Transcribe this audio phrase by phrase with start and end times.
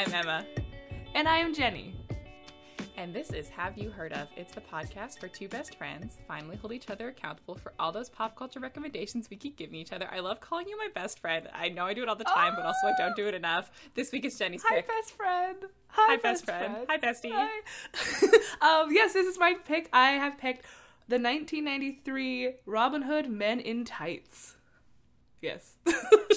[0.00, 0.46] I'm Emma.
[1.14, 1.94] And I am Jenny.
[2.96, 4.28] And this is Have You Heard of?
[4.34, 8.08] It's the podcast where two best friends finally hold each other accountable for all those
[8.08, 10.08] pop culture recommendations we keep giving each other.
[10.10, 11.50] I love calling you my best friend.
[11.52, 12.56] I know I do it all the time, oh.
[12.56, 13.70] but also I don't do it enough.
[13.94, 14.88] This week is Jenny's Hi, pick.
[14.88, 15.56] best friend.
[15.88, 16.86] Hi, Hi best, best friend.
[16.86, 16.86] friend.
[16.88, 17.32] Hi, bestie.
[18.62, 18.80] Hi.
[18.80, 19.90] um, yes, this is my pick.
[19.92, 20.62] I have picked
[21.08, 24.56] the 1993 Robin Hood Men in Tights.
[25.42, 25.76] Yes.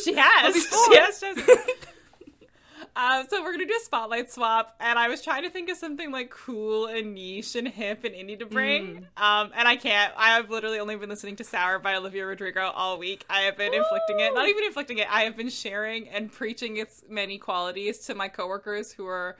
[0.04, 0.54] she has.
[0.86, 1.20] she has.
[1.20, 1.68] She has.
[2.96, 5.78] Um, so we're gonna do a spotlight swap, and I was trying to think of
[5.78, 9.22] something like cool and niche and hip and indie to bring, mm.
[9.22, 10.14] um, and I can't.
[10.16, 13.26] I have literally only been listening to "Sour" by Olivia Rodrigo all week.
[13.30, 15.08] I have been inflicting it, not even inflicting it.
[15.10, 19.38] I have been sharing and preaching its many qualities to my coworkers who are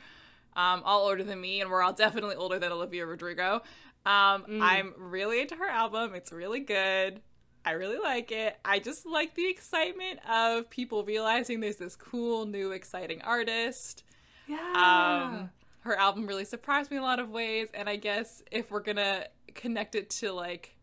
[0.56, 3.62] um, all older than me, and we're all definitely older than Olivia Rodrigo.
[4.06, 4.62] Um, mm.
[4.62, 6.16] I'm really into her album.
[6.16, 7.22] It's really good.
[7.66, 8.58] I really like it.
[8.66, 14.04] I just like the excitement of people realizing there's this cool, new, exciting artist.
[14.48, 14.58] Yeah.
[14.76, 15.50] Um,
[15.82, 18.82] her album really surprised me in a lot of ways, and I guess if we're
[18.82, 20.76] gonna connect it to like,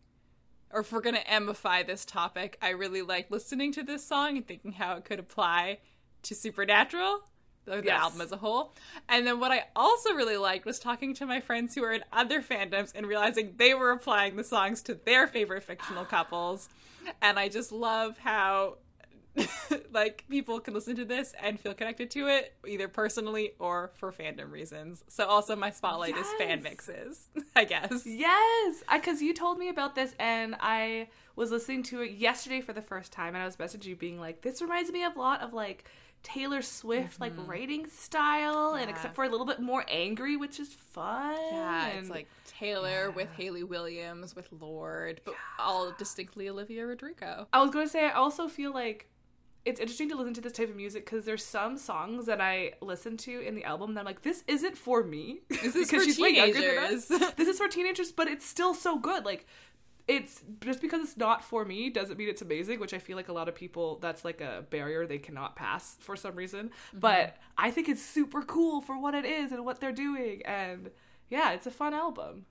[0.71, 4.47] or if we're gonna emify this topic, I really like listening to this song and
[4.47, 5.79] thinking how it could apply
[6.23, 7.23] to Supernatural
[7.65, 8.01] the yes.
[8.01, 8.73] album as a whole.
[9.07, 12.03] And then what I also really liked was talking to my friends who are in
[12.11, 16.69] other fandoms and realizing they were applying the songs to their favorite fictional couples.
[17.21, 18.77] And I just love how
[19.93, 24.11] like people can listen to this and feel connected to it either personally or for
[24.11, 25.03] fandom reasons.
[25.07, 26.27] So also my spotlight yes.
[26.27, 28.05] is fan mixes, I guess.
[28.05, 32.73] Yes, because you told me about this and I was listening to it yesterday for
[32.73, 35.41] the first time and I was messaging you being like, this reminds me a lot
[35.41, 35.85] of like
[36.23, 37.23] Taylor Swift mm-hmm.
[37.23, 38.81] like writing style, yeah.
[38.81, 41.37] and except for a little bit more angry, which is fun.
[41.51, 43.15] Yeah, it's like Taylor yeah.
[43.15, 45.65] with Hayley Williams with Lorde, but yeah.
[45.65, 47.47] all distinctly Olivia Rodrigo.
[47.51, 49.07] I was going to say I also feel like
[49.63, 52.73] it's interesting to listen to this type of music because there's some songs that I
[52.81, 55.41] listen to in the album that I'm like, this isn't for me.
[55.49, 57.07] This is for teenagers.
[57.07, 59.23] this is for teenagers, but it's still so good.
[59.23, 59.45] Like
[60.07, 63.29] it's just because it's not for me doesn't mean it's amazing, which I feel like
[63.29, 66.67] a lot of people that's like a barrier they cannot pass for some reason.
[66.67, 66.99] Mm-hmm.
[66.99, 70.89] But I think it's super cool for what it is and what they're doing and
[71.29, 72.45] yeah, it's a fun album.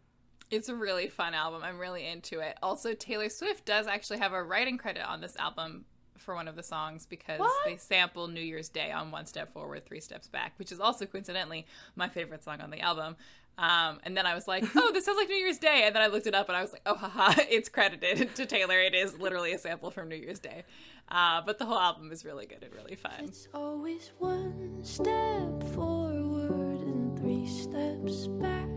[0.51, 1.63] It's a really fun album.
[1.63, 2.57] I'm really into it.
[2.63, 5.85] Also, Taylor Swift does actually have a writing credit on this album
[6.21, 7.53] for one of the songs because what?
[7.65, 11.07] they sample New Year's Day on One Step Forward, Three Steps Back, which is also
[11.07, 13.17] coincidentally my favorite song on the album.
[13.61, 15.83] Um, and then I was like, oh, this sounds like New Year's Day.
[15.85, 18.47] And then I looked it up and I was like, oh, haha, it's credited to
[18.47, 18.81] Taylor.
[18.81, 20.65] It is literally a sample from New Year's Day.
[21.11, 23.13] Uh, but the whole album is really good and really fun.
[23.25, 28.69] It's always one step forward and three steps back.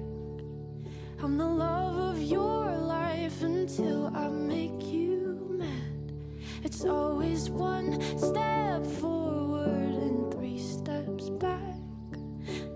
[1.24, 6.12] I'm the love of your life until I make you mad.
[6.64, 11.73] It's always one step forward and three steps back.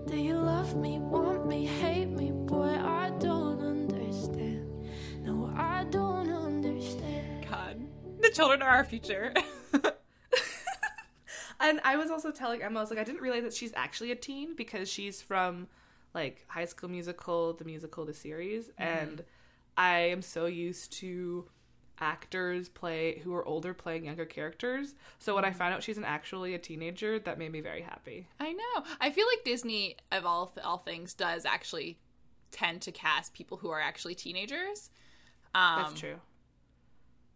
[0.08, 2.30] Do you love me, want me, hate me?
[2.32, 4.66] Boy, I don't understand.
[5.22, 7.46] No, I don't understand.
[7.50, 7.76] God,
[8.18, 9.34] the children are our future.
[11.60, 14.10] and I was also telling Emma, I was like, I didn't realize that she's actually
[14.10, 15.68] a teen because she's from
[16.14, 18.82] like High School Musical, the musical, the series, mm-hmm.
[18.82, 19.24] and
[19.76, 21.44] I am so used to
[22.00, 24.94] actors play who are older playing younger characters.
[25.18, 25.58] So when I mm-hmm.
[25.58, 28.28] found out she's an actually a teenager, that made me very happy.
[28.38, 28.84] I know.
[29.00, 31.98] I feel like Disney of all all things does actually
[32.50, 34.90] tend to cast people who are actually teenagers.
[35.54, 36.16] Um, That's true.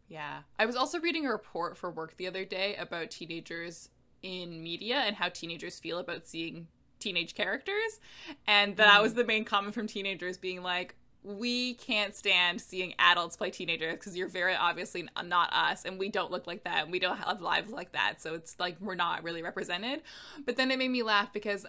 [0.08, 0.40] Yeah.
[0.58, 3.88] I was also reading a report for work the other day about teenagers
[4.22, 6.68] in media and how teenagers feel about seeing
[7.00, 7.98] teenage characters
[8.46, 9.02] and that mm.
[9.02, 10.94] was the main comment from teenagers being like
[11.25, 16.09] we can't stand seeing adults play teenagers because you're very obviously not us and we
[16.09, 18.94] don't look like that and we don't have lives like that so it's like we're
[18.94, 20.03] not really represented.
[20.44, 21.65] But then it made me laugh because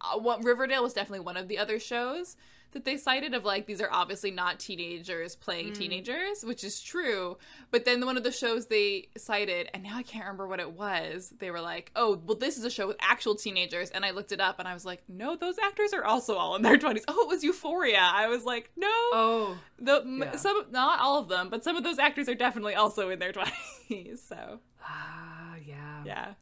[0.00, 2.36] uh, what riverdale was definitely one of the other shows
[2.72, 5.78] that they cited of like these are obviously not teenagers playing mm.
[5.78, 7.38] teenagers, which is true.
[7.70, 10.72] But then one of the shows they cited, and now I can't remember what it
[10.72, 11.32] was.
[11.38, 14.32] They were like, "Oh, well, this is a show with actual teenagers," and I looked
[14.32, 17.04] it up, and I was like, "No, those actors are also all in their twenties.
[17.08, 18.00] Oh, it was Euphoria.
[18.00, 20.36] I was like, "No, oh, the yeah.
[20.36, 23.32] some not all of them, but some of those actors are definitely also in their
[23.88, 24.22] twenties.
[24.22, 26.34] So, ah, yeah, yeah.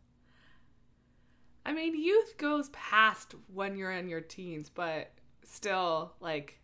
[1.65, 5.11] I mean, youth goes past when you're in your teens, but
[5.47, 6.59] still like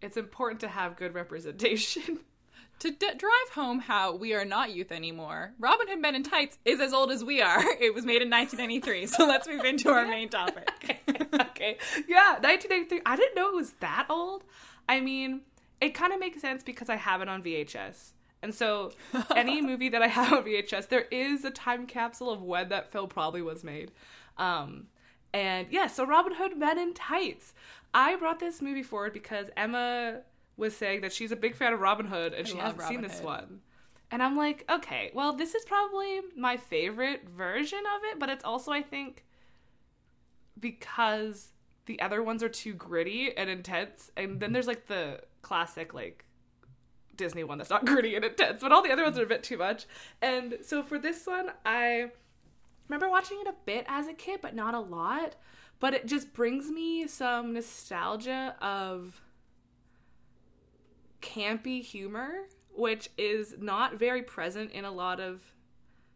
[0.00, 2.20] it's important to have good representation.
[2.80, 6.58] to d- drive home how we are not youth anymore, Robin Hood Men in Tights
[6.64, 7.62] is as old as we are.
[7.80, 10.68] It was made in 1993, so let's move into our main topic.
[11.34, 11.78] okay.
[12.08, 13.02] Yeah, 1993.
[13.06, 14.42] I didn't know it was that old.
[14.88, 15.42] I mean,
[15.80, 18.12] it kind of makes sense because I have it on VHS.
[18.42, 18.90] And so,
[19.36, 22.90] any movie that I have on VHS, there is a time capsule of when that
[22.90, 23.92] film probably was made.
[24.36, 24.88] Um,
[25.32, 27.54] And yeah, so Robin Hood Men in Tights.
[27.94, 30.20] I brought this movie forward because Emma
[30.56, 33.00] was saying that she's a big fan of Robin Hood and I she hasn't seen
[33.00, 33.24] this Hood.
[33.24, 33.60] one.
[34.10, 38.44] And I'm like, okay, well, this is probably my favorite version of it, but it's
[38.44, 39.24] also, I think,
[40.60, 41.52] because
[41.86, 44.10] the other ones are too gritty and intense.
[44.16, 46.26] And then there's like the classic, like,
[47.16, 49.42] Disney one that's not gritty and intense, but all the other ones are a bit
[49.42, 49.86] too much.
[50.20, 52.10] And so for this one, I
[52.88, 55.36] remember watching it a bit as a kid, but not a lot.
[55.82, 59.20] But it just brings me some nostalgia of
[61.20, 65.42] campy humor, which is not very present in a lot of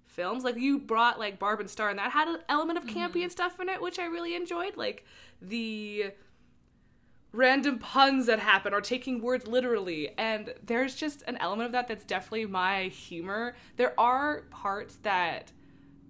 [0.04, 0.44] films.
[0.44, 3.22] Like you brought like Barb and Star, and that had an element of campy mm-hmm.
[3.22, 4.76] and stuff in it, which I really enjoyed.
[4.76, 5.04] Like
[5.42, 6.12] the
[7.32, 11.86] random puns that happen or taking words literally and there's just an element of that
[11.86, 15.52] that's definitely my humor there are parts that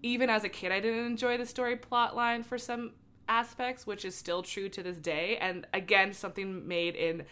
[0.05, 2.93] even as a kid i didn't enjoy the story plot line for some
[3.29, 7.25] aspects which is still true to this day and again something made in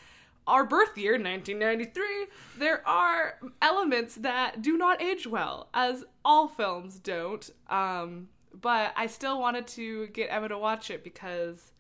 [0.47, 2.05] our birth year 1993
[2.59, 8.29] there are elements that do not age well as all films don't um,
[8.61, 11.73] but i still wanted to get emma to watch it because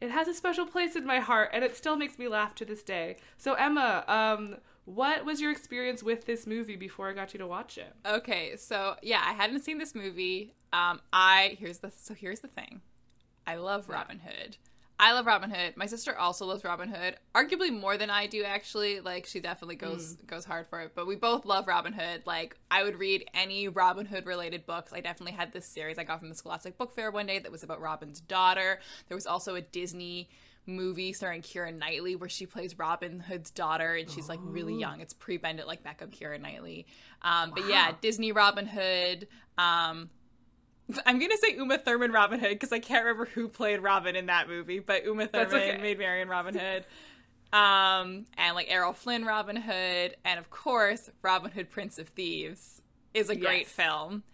[0.00, 2.64] it has a special place in my heart and it still makes me laugh to
[2.66, 3.16] this day.
[3.38, 7.46] So Emma, um what was your experience with this movie before I got you to
[7.46, 7.92] watch it?
[8.04, 10.52] Okay, so yeah, I hadn't seen this movie.
[10.72, 12.82] Um, I here's the so here's the thing.
[13.46, 14.56] I love Robin Hood.
[14.98, 15.76] I love Robin Hood.
[15.76, 19.00] My sister also loves Robin Hood, arguably more than I do actually.
[19.00, 22.22] Like she definitely goes goes hard for it, but we both love Robin Hood.
[22.26, 24.92] Like I would read any Robin Hood related books.
[24.92, 27.50] I definitely had this series I got from the Scholastic Book Fair one day that
[27.50, 28.78] was about Robin's daughter.
[29.08, 30.28] There was also a Disney
[30.66, 35.00] movie starring Keira Knightley where she plays Robin Hood's daughter and she's like really young.
[35.00, 36.86] It's pre Bend It like Beckham Keira Knightley.
[37.20, 39.26] Um, But yeah, Disney Robin Hood.
[39.58, 40.08] Um,
[41.06, 44.26] I'm gonna say Uma Thurman Robin Hood because I can't remember who played Robin in
[44.26, 45.78] that movie, but Uma Thurman okay.
[45.80, 46.84] Maid Marian Robin Hood.
[47.52, 52.82] Um, and like Errol Flynn Robin Hood, and of course Robin Hood Prince of Thieves
[53.14, 53.68] is a great Yes.
[53.70, 54.24] film.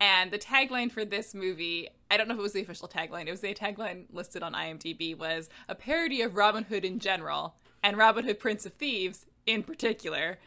[0.00, 3.26] And the tagline for this movie, I don't know if it was the official tagline,
[3.26, 7.54] it was the tagline listed on IMDb, was a parody of Robin Hood in general
[7.82, 10.38] and Robin Hood Prince of Thieves in particular.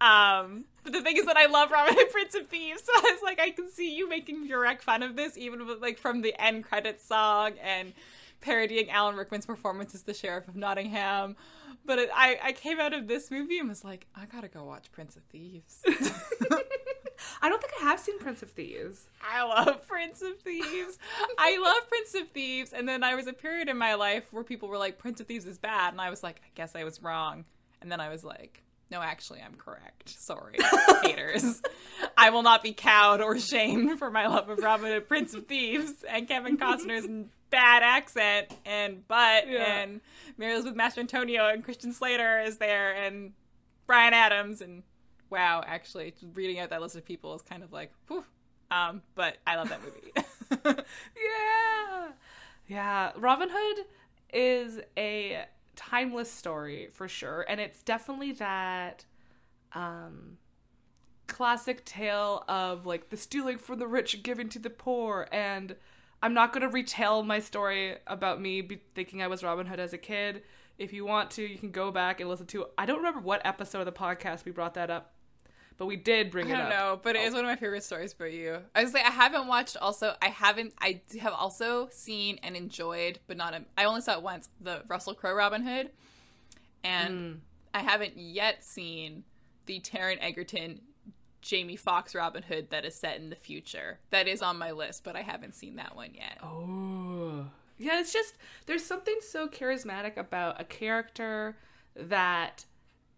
[0.00, 3.12] Um, but the thing is that I love Robin Hood Prince of Thieves, so I
[3.12, 6.22] was like, I can see you making direct fun of this, even with, like from
[6.22, 7.92] the end credits song and
[8.40, 11.36] parodying Alan Rickman's performance as the Sheriff of Nottingham.
[11.84, 14.64] But it, I, I came out of this movie and was like, I gotta go
[14.64, 15.82] watch Prince of Thieves.
[17.42, 19.06] I don't think I have seen Prince of Thieves.
[19.22, 20.98] I love Prince of Thieves.
[21.38, 22.72] I love Prince of Thieves.
[22.72, 25.26] And then I was a period in my life where people were like, Prince of
[25.26, 25.92] Thieves is bad.
[25.92, 27.44] And I was like, I guess I was wrong.
[27.80, 28.62] And then I was like,
[28.92, 30.08] no, actually, I'm correct.
[30.10, 30.56] Sorry,
[31.02, 31.60] haters.
[32.16, 35.46] I will not be cowed or shamed for my love of Robin Hood, Prince of
[35.46, 37.08] Thieves, and Kevin Costner's
[37.50, 39.64] bad accent and butt, Yeah.
[39.82, 40.00] and
[40.38, 43.32] Mary Elizabeth Mastrantonio and Christian Slater is there, and
[43.86, 44.82] Bryan Adams, and
[45.30, 48.24] wow, actually, reading out that list of people is kind of like, whew.
[48.70, 50.12] Um, but I love that movie.
[51.16, 52.08] Yeah.
[52.68, 53.12] Yeah.
[53.16, 53.84] Robin Hood
[54.32, 55.44] is a
[55.76, 57.44] timeless story for sure.
[57.48, 59.04] And it's definitely that
[59.74, 60.38] um
[61.26, 65.74] classic tale of like the stealing from the rich giving to the poor and
[66.22, 69.80] I'm not going to retell my story about me be- thinking I was Robin Hood
[69.80, 70.42] as a kid.
[70.78, 72.66] If you want to, you can go back and listen to.
[72.78, 75.14] I don't remember what episode of the podcast we brought that up,
[75.82, 76.58] but we did bring it up.
[76.58, 76.78] I don't up.
[76.78, 78.58] know, but it is one of my favorite stories about you.
[78.72, 79.76] I was like, I haven't watched.
[79.76, 80.74] Also, I haven't.
[80.80, 83.52] I have also seen and enjoyed, but not.
[83.52, 84.48] A, I only saw it once.
[84.60, 85.90] The Russell Crowe Robin Hood,
[86.84, 87.38] and hmm.
[87.74, 89.24] I haven't yet seen
[89.66, 90.82] the Taron Egerton,
[91.40, 93.98] Jamie Foxx Robin Hood that is set in the future.
[94.10, 96.38] That is on my list, but I haven't seen that one yet.
[96.44, 97.46] Oh.
[97.76, 98.36] Yeah, it's just
[98.66, 101.56] there's something so charismatic about a character
[101.96, 102.66] that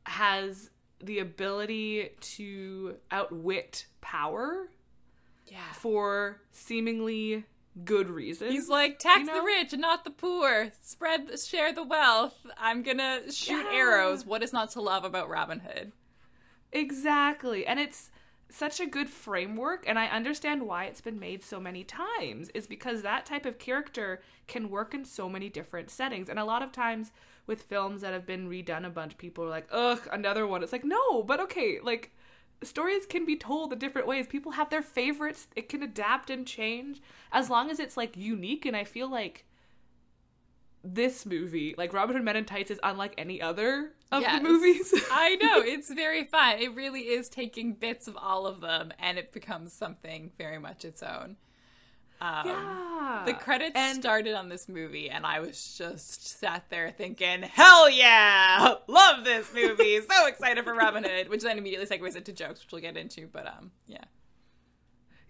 [0.07, 0.71] has
[1.03, 4.69] the ability to outwit power
[5.47, 5.73] Yeah.
[5.73, 7.45] for seemingly
[7.85, 8.53] good reasons.
[8.53, 10.71] He's like, tax You the rich and not the poor.
[10.81, 12.47] Spread, share the wealth.
[12.57, 13.73] I'm gonna shoot Yeah.
[13.73, 14.25] arrows.
[14.25, 15.93] What is not to love about Robin Hood?
[16.73, 17.67] Exactly.
[17.67, 18.11] And it's
[18.51, 22.67] such a good framework and I understand why it's been made so many times is
[22.67, 26.29] because that type of character can work in so many different settings.
[26.29, 27.11] And a lot of times
[27.47, 30.73] with films that have been redone a bunch people are like, "Ugh, another one." It's
[30.73, 32.11] like, "No, but okay, like
[32.63, 34.27] stories can be told in different ways.
[34.27, 35.49] People have their favorites.
[35.55, 39.45] It can adapt and change as long as it's like unique and I feel like
[40.87, 44.43] this movie, like Robin Hood Men in Tights is unlike any other of Yes.
[44.43, 44.95] the movies.
[45.11, 46.59] I know it's very fun.
[46.59, 50.85] It really is taking bits of all of them, and it becomes something very much
[50.85, 51.37] its own.
[52.21, 53.23] Um, yeah.
[53.27, 57.91] The credits And- started on this movie, and I was just sat there thinking, "Hell
[57.91, 60.01] yeah, love this movie!
[60.11, 63.27] so excited for Robin Hood," which then immediately segues into jokes, which we'll get into.
[63.27, 64.05] But um, yeah,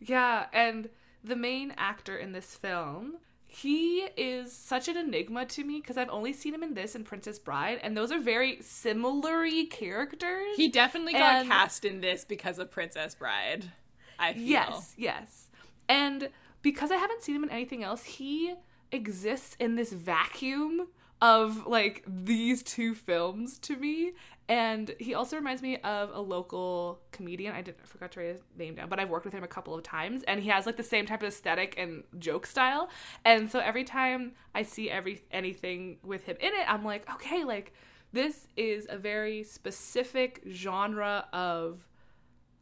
[0.01, 0.89] Yeah, and
[1.23, 3.15] the main actor in this film,
[3.47, 7.05] he is such an enigma to me because I've only seen him in this and
[7.05, 10.57] Princess Bride, and those are very similar characters.
[10.57, 13.71] he definitely got And- cast in this because of Princess Bride.
[14.19, 14.43] I feel.
[14.43, 15.49] Yes, yes.
[15.89, 16.29] And
[16.65, 18.55] because I haven't seen him in anything else, he
[18.91, 20.89] exists in this vacuum
[21.21, 24.13] of like these two films to me.
[24.49, 27.55] And he also reminds me of a local comedian.
[27.55, 29.49] I did I forgot to write his name down, but I've worked with him a
[29.49, 32.89] couple of times and he has like the same type of aesthetic and joke style.
[33.27, 37.45] And so every time I see every anything with him in it, I'm like, okay,
[37.45, 37.75] like
[38.15, 41.87] this is a very specific genre of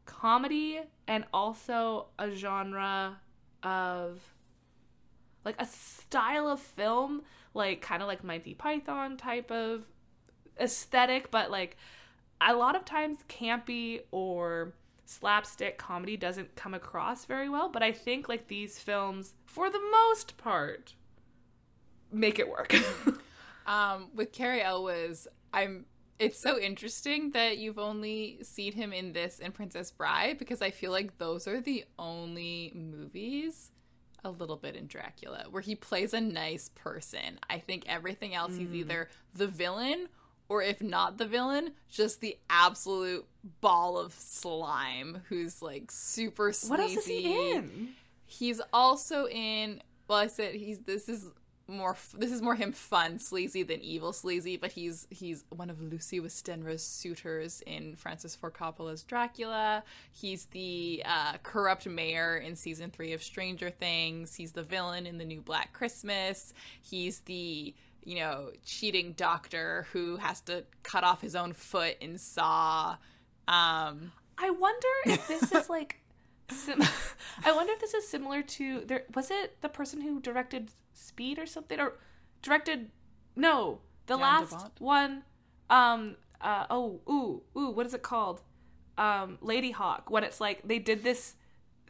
[0.06, 3.20] comedy and also a genre
[3.62, 4.20] of
[5.44, 7.22] like a style of film
[7.54, 9.84] like kind of like Monty Python type of
[10.60, 11.76] aesthetic but like
[12.40, 14.72] a lot of times campy or
[15.04, 19.80] slapstick comedy doesn't come across very well but I think like these films for the
[19.90, 20.94] most part
[22.10, 22.74] make it work
[23.66, 25.86] Um, with Cary Elwes, I'm.
[26.22, 30.70] It's so interesting that you've only seen him in this and Princess Bride because I
[30.70, 33.72] feel like those are the only movies,
[34.24, 37.38] a little bit in Dracula, where he plays a nice person.
[37.50, 38.74] I think everything else he's mm.
[38.74, 40.08] either the villain
[40.48, 43.26] or if not the villain, just the absolute
[43.60, 46.70] ball of slime who's like super sleazy.
[46.70, 47.94] what else is he in
[48.32, 49.82] He's also in.
[50.08, 50.80] Well, I said he's.
[50.80, 51.26] This is
[51.66, 51.96] more.
[52.14, 54.56] This is more him fun sleazy than evil sleazy.
[54.56, 59.84] But he's he's one of Lucy Westenra's suitors in Francis Ford Coppola's Dracula.
[60.12, 64.34] He's the uh, corrupt mayor in season three of Stranger Things.
[64.34, 66.52] He's the villain in the new Black Christmas.
[66.80, 72.18] He's the you know cheating doctor who has to cut off his own foot in
[72.18, 72.96] Saw.
[73.48, 75.98] Um, I wonder if this is like.
[76.52, 76.82] Sim-
[77.44, 79.04] I wonder if this is similar to there.
[79.14, 81.94] Was it the person who directed Speed or something, or
[82.42, 82.90] directed?
[83.36, 84.80] No, the Jan last de Bont?
[84.80, 85.22] one.
[85.70, 86.16] Um.
[86.40, 86.66] Uh.
[86.70, 87.00] Oh.
[87.08, 87.42] Ooh.
[87.58, 87.70] Ooh.
[87.70, 88.42] What is it called?
[88.98, 89.38] Um.
[89.42, 90.10] Ladyhawke.
[90.10, 91.34] When it's like they did this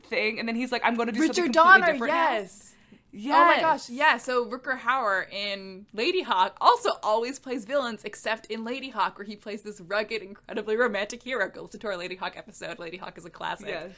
[0.04, 2.71] thing, and then he's like, "I'm going to do something Richard completely Donner, yes.
[3.14, 3.34] Yes.
[3.36, 4.16] Oh my gosh, yeah.
[4.16, 9.60] So Rutger Hauer in Ladyhawke also always plays villains, except in Ladyhawke, where he plays
[9.62, 11.48] this rugged, incredibly romantic hero.
[11.50, 12.78] Go listen to our Ladyhawke episode.
[12.78, 13.68] Ladyhawke is a classic.
[13.68, 13.90] Yes.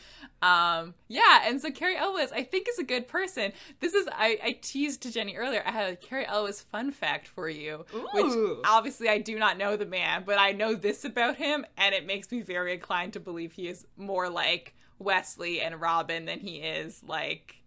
[0.42, 3.52] Um, yeah, and so Cary Elwes, I think, is a good person.
[3.78, 5.62] This is I, I teased to Jenny earlier.
[5.64, 8.08] I had a Cary Elwes fun fact for you, Ooh.
[8.14, 11.94] which obviously I do not know the man, but I know this about him, and
[11.94, 16.40] it makes me very inclined to believe he is more like Westley and Robin than
[16.40, 17.63] he is like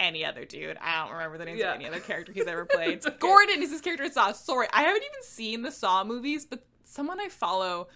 [0.00, 0.76] any other dude.
[0.80, 1.70] I don't remember the names Yeah.
[1.70, 3.06] of any other character he's ever played.
[3.06, 3.16] Okay.
[3.20, 4.32] Gordon is his character in Saw.
[4.32, 7.86] Sorry, I haven't even seen the Saw movies, but someone I follow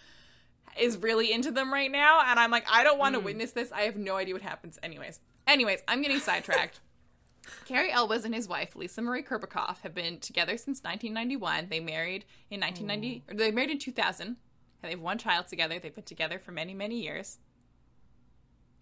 [0.79, 3.25] is really into them right now, and I'm like, I don't want to Mm.
[3.25, 3.73] witness this.
[3.73, 4.79] I have no idea what happens.
[4.83, 6.81] Anyways, anyways, I'm getting sidetracked.
[7.67, 11.69] Cary Elwes and his wife Lisa Marie Kurbikoff have been together since 1991.
[11.69, 14.37] They married in 1990, or they married in 2000.
[14.83, 15.79] They have one child together.
[15.79, 17.39] They've been together for many, many years.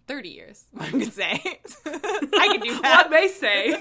[0.07, 1.41] 30 years, I could say.
[1.85, 3.09] I can do that.
[3.09, 3.75] What may say.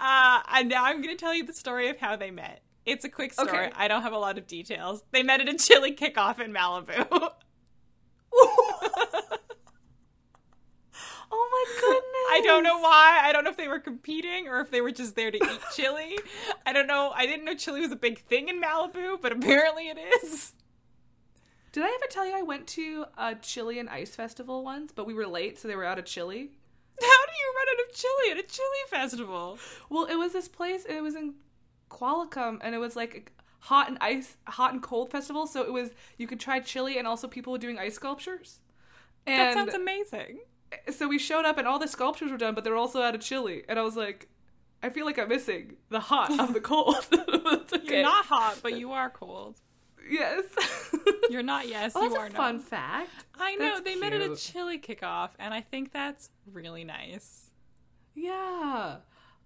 [0.00, 2.60] Uh, and now I'm going to tell you the story of how they met.
[2.84, 3.48] It's a quick story.
[3.48, 3.70] Okay.
[3.74, 5.02] I don't have a lot of details.
[5.12, 7.06] They met at a chili kickoff in Malibu.
[7.10, 7.30] oh
[11.32, 12.04] my goodness.
[12.30, 13.20] I don't know why.
[13.22, 15.60] I don't know if they were competing or if they were just there to eat
[15.74, 16.18] chili.
[16.66, 17.12] I don't know.
[17.14, 20.52] I didn't know chili was a big thing in Malibu, but apparently it is.
[21.74, 25.06] Did I ever tell you I went to a chili and ice festival once, but
[25.06, 26.52] we were late, so they were out of chili?
[27.00, 29.58] How do you run out of chili at a chili festival?
[29.90, 30.84] Well, it was this place.
[30.84, 31.34] And it was in
[31.90, 35.48] Qualicum, and it was like a hot and ice, hot and cold festival.
[35.48, 38.60] So it was you could try chili, and also people were doing ice sculptures.
[39.26, 40.42] And That sounds amazing.
[40.92, 43.16] so we showed up, and all the sculptures were done, but they were also out
[43.16, 43.64] of chili.
[43.68, 44.28] And I was like,
[44.80, 47.04] I feel like I'm missing the hot of the cold.
[47.74, 47.96] Okay.
[47.96, 49.60] You're not hot, but you are cold.
[50.08, 50.44] Yes.
[51.30, 53.10] You're not yes, Oh, you that's are a fun fact.
[53.38, 54.38] I know That's they met at a cute.
[54.38, 57.50] chili kickoff, and I think that's really nice.
[58.14, 58.96] Yeah.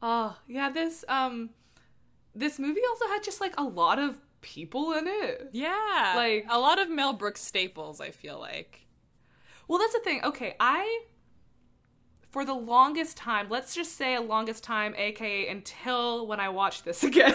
[0.02, 1.50] Oh, yeah, this um
[2.34, 5.50] this movie also had just like a lot of people in it.
[5.52, 8.00] Yeah, Like- a lot of Mel Brooks staples.
[8.00, 8.86] I feel like.
[9.68, 10.20] Well, that's the thing.
[10.24, 11.02] Okay, I
[12.30, 16.84] for the longest time, let's just say a longest time, aka until when I watched
[16.84, 17.34] this again.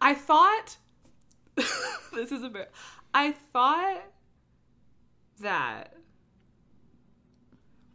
[0.00, 0.76] I thought
[2.14, 2.70] this is a bit
[3.14, 4.02] I thought
[5.40, 5.94] that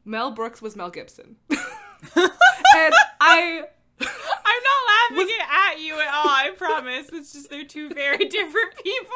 [0.05, 1.37] Mel Brooks was Mel Gibson.
[1.49, 3.63] and I
[3.99, 6.27] I'm not laughing at you at all.
[6.27, 7.09] I promise.
[7.13, 9.09] It's just they're two very different people.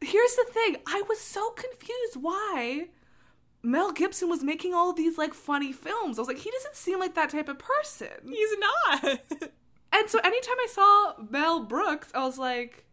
[0.00, 2.88] here's the thing I was so confused why
[3.62, 6.18] Mel Gibson was making all these like funny films.
[6.18, 8.08] I was like, he doesn't seem like that type of person.
[8.28, 9.20] He's not.
[9.94, 12.83] And so anytime I saw Mel Brooks, I was like,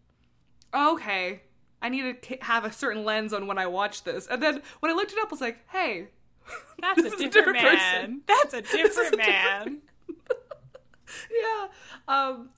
[0.73, 1.41] okay,
[1.81, 4.27] I need to have a certain lens on when I watch this.
[4.27, 6.07] And then when I looked it up, I was like, hey,
[6.81, 7.77] That's a is different, man.
[7.77, 8.21] person.
[8.27, 9.81] That's a different a different- man.
[11.31, 11.67] yeah.
[12.07, 12.49] Um,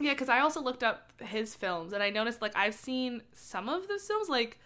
[0.00, 3.68] yeah, because I also looked up his films and I noticed like I've seen some
[3.68, 4.28] of the films.
[4.28, 4.58] Like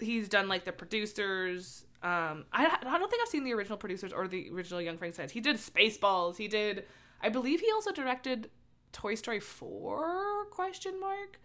[0.00, 1.84] he's done like the producers.
[2.02, 5.28] Um, I, I don't think I've seen the original producers or the original Young Frankenstein.
[5.30, 6.36] He did Spaceballs.
[6.36, 6.84] He did.
[7.20, 8.50] I believe he also directed
[8.92, 10.44] Toy Story four?
[10.50, 11.40] Question mark.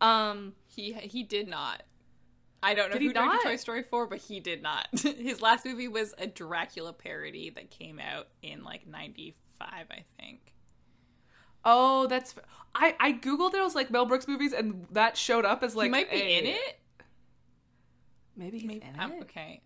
[0.00, 1.82] Um, He he did not.
[2.62, 3.42] I don't know Did he who directed not?
[3.44, 4.88] Toy Story 4, but he did not.
[4.92, 9.34] His last movie was a Dracula parody that came out in like 95,
[9.90, 10.52] I think.
[11.64, 12.34] oh, that's.
[12.74, 13.60] I I googled it.
[13.60, 16.16] I was like Mel Brooks movies, and that showed up as like he might be
[16.20, 16.80] a- in it.
[18.36, 19.22] Maybe he's Maybe, in it.
[19.22, 19.62] okay.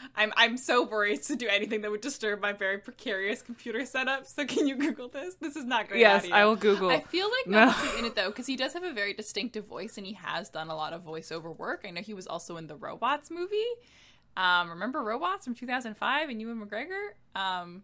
[0.00, 3.84] Can, I'm I'm so worried to do anything that would disturb my very precarious computer
[3.84, 4.26] setup.
[4.26, 5.34] So can you Google this?
[5.36, 6.00] This is not great.
[6.00, 6.36] Yes, audio.
[6.36, 6.90] I will Google.
[6.90, 7.66] I feel like No.
[7.66, 10.48] Mel in it though, because he does have a very distinctive voice, and he has
[10.48, 11.84] done a lot of voiceover work.
[11.86, 13.56] I know he was also in the Robots movie.
[14.36, 17.10] Um, remember Robots from 2005 and Ewan McGregor?
[17.34, 17.82] Um,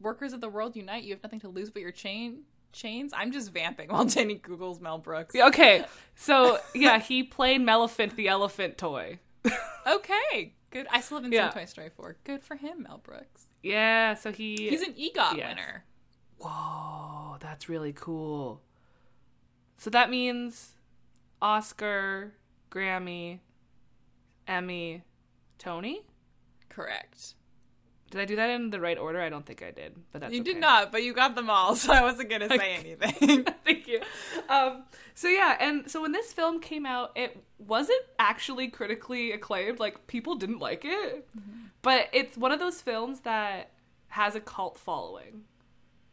[0.00, 1.02] Workers of the World Unite.
[1.02, 3.12] You have nothing to lose but your chain chains.
[3.14, 5.34] I'm just vamping while Jenny Googles Mel Brooks.
[5.34, 9.18] Okay, so yeah, he played Melephant the elephant toy.
[9.86, 10.86] Okay, good.
[10.90, 11.50] I still haven't Yeah.
[11.50, 12.16] seen Toy Story 4.
[12.24, 13.46] Good for him, Mel Brooks.
[13.62, 14.68] Yeah, so he.
[14.68, 15.48] He's an EGOT Yes.
[15.48, 15.84] winner.
[16.38, 18.62] Whoa, that's really cool.
[19.78, 20.76] So that means
[21.40, 22.34] Oscar,
[22.70, 23.40] Grammy,
[24.46, 25.02] Emmy,
[25.58, 26.02] Tony.
[26.68, 27.34] Correct.
[28.10, 29.20] Did I do that in the right order?
[29.20, 30.52] I don't think I did, but that's you okay.
[30.52, 33.44] did not, but you got them all, so I wasn't gonna say anything.
[33.64, 34.00] Thank you.
[34.48, 39.80] Um, so yeah, and so when this film came out, it wasn't actually critically acclaimed.
[39.80, 41.28] Like people didn't like it,
[41.82, 43.72] but it's one of those films that
[44.08, 45.42] has a cult following.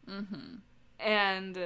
[0.08, 0.56] Mm-hmm.
[0.98, 1.58] And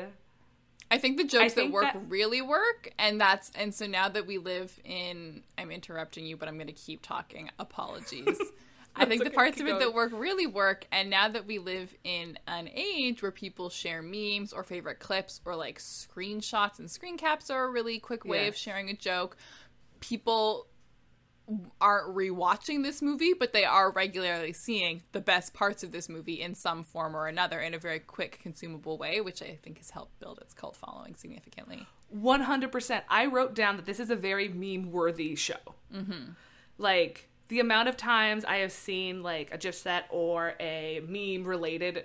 [0.91, 4.27] I think the jokes that work that- really work, and that's and so now that
[4.27, 7.51] we live in, I'm interrupting you, but I'm gonna keep talking.
[7.59, 8.39] Apologies.
[8.97, 11.95] I think the parts of it that work really work, and now that we live
[12.05, 17.17] in an age where people share memes or favorite clips or like screenshots and screen
[17.17, 19.37] caps are a really quick way of sharing a joke,
[20.01, 20.67] people
[21.81, 26.43] aren't rewatching this movie, but they are regularly seeing the best parts of this movie
[26.43, 29.91] in some form or another in a very quick, consumable way, which I think has
[29.91, 31.87] helped build its cult following significantly.
[32.15, 33.03] 100%.
[33.09, 35.75] I wrote down that this is a very meme worthy show.
[35.95, 36.33] Mm-hmm.
[36.77, 41.45] Like, the amount of times I have seen, like, a GIF set or a meme
[41.47, 42.05] related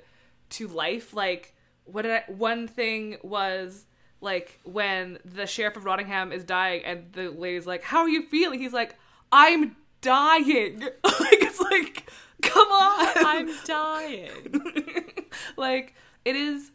[0.52, 1.14] to life.
[1.14, 1.54] Like,
[1.86, 3.86] what I, one thing was,
[4.22, 8.24] like, when the sheriff of Rottingham is dying and the lady's like, How are you
[8.24, 8.60] feeling?
[8.60, 8.96] He's like,
[9.32, 10.80] I'm dying.
[10.82, 12.10] like, it's like,
[12.42, 13.08] come on.
[13.16, 15.24] I'm dying.
[15.58, 16.72] like it is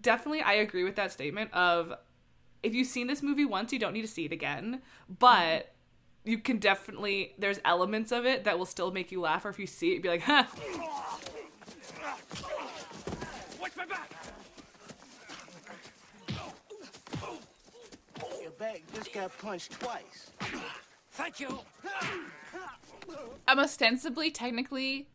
[0.00, 1.92] definitely i agree with that statement of
[2.62, 4.80] if you've seen this movie once you don't need to see it again
[5.18, 5.77] but mm-hmm.
[6.24, 9.58] You can definitely there's elements of it that will still make you laugh or if
[9.58, 10.44] you see it be like huh
[13.60, 14.10] Watch my back!
[18.40, 20.30] Your back just got punched twice.
[21.12, 21.58] Thank you.
[23.48, 25.08] I'm ostensibly, technically,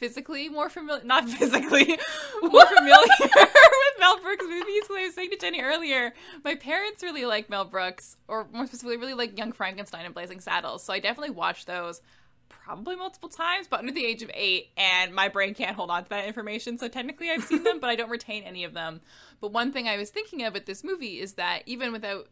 [0.00, 1.86] physically more familiar, not physically,
[2.42, 4.82] more familiar with Mel Brooks movies.
[4.88, 8.66] Because I was saying to Jenny earlier, my parents really like Mel Brooks, or more
[8.66, 10.82] specifically, really like Young Frankenstein and Blazing Saddles.
[10.82, 12.00] So I definitely watched those
[12.48, 16.04] probably multiple times, but under the age of eight, and my brain can't hold on
[16.04, 16.78] to that information.
[16.78, 19.02] So technically, I've seen them, but I don't retain any of them.
[19.40, 22.28] But one thing I was thinking of with this movie is that even without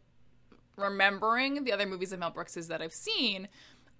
[0.75, 3.47] remembering the other movies of Mel Brooks's that I've seen,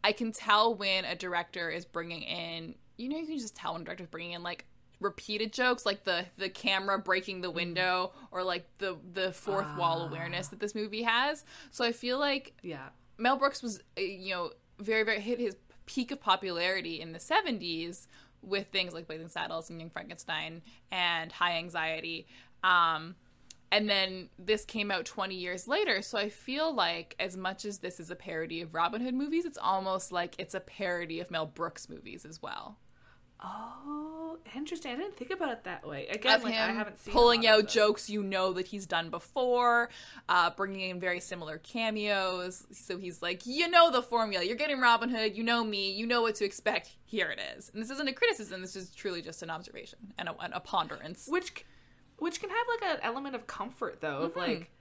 [0.03, 3.73] I can tell when a director is bringing in, you know, you can just tell
[3.73, 4.65] when a director's bringing in like
[4.99, 10.01] repeated jokes, like the the camera breaking the window, or like the the fourth wall
[10.01, 11.45] awareness that this movie has.
[11.71, 15.55] So I feel like yeah Mel Brooks was, uh, you know, very, very hit his
[15.85, 18.07] peak of popularity in the 70s
[18.41, 22.27] with things like Blazing Saddles and Young Frankenstein and High Anxiety.
[22.63, 23.15] Um,
[23.71, 26.01] and then this came out 20 years later.
[26.01, 29.45] So I feel like, as much as this is a parody of Robin Hood movies,
[29.45, 32.77] it's almost like it's a parody of Mel Brooks movies as well.
[33.41, 34.91] Oh, interesting.
[34.91, 36.07] I didn't think about it that way.
[36.07, 39.09] Again, of like I haven't seen pulling of out jokes you know that he's done
[39.09, 39.89] before,
[40.27, 42.65] uh, bringing in very similar cameos.
[42.71, 44.43] So he's like, you know the formula.
[44.43, 45.37] You're getting Robin Hood.
[45.37, 45.91] You know me.
[45.91, 46.91] You know what to expect.
[47.05, 47.69] Here it is.
[47.73, 48.61] And this isn't a criticism.
[48.61, 51.27] This is truly just an observation and a, and a ponderance.
[51.27, 51.65] which
[52.17, 54.39] which can have like an element of comfort though Mm-hmm.
[54.39, 54.71] like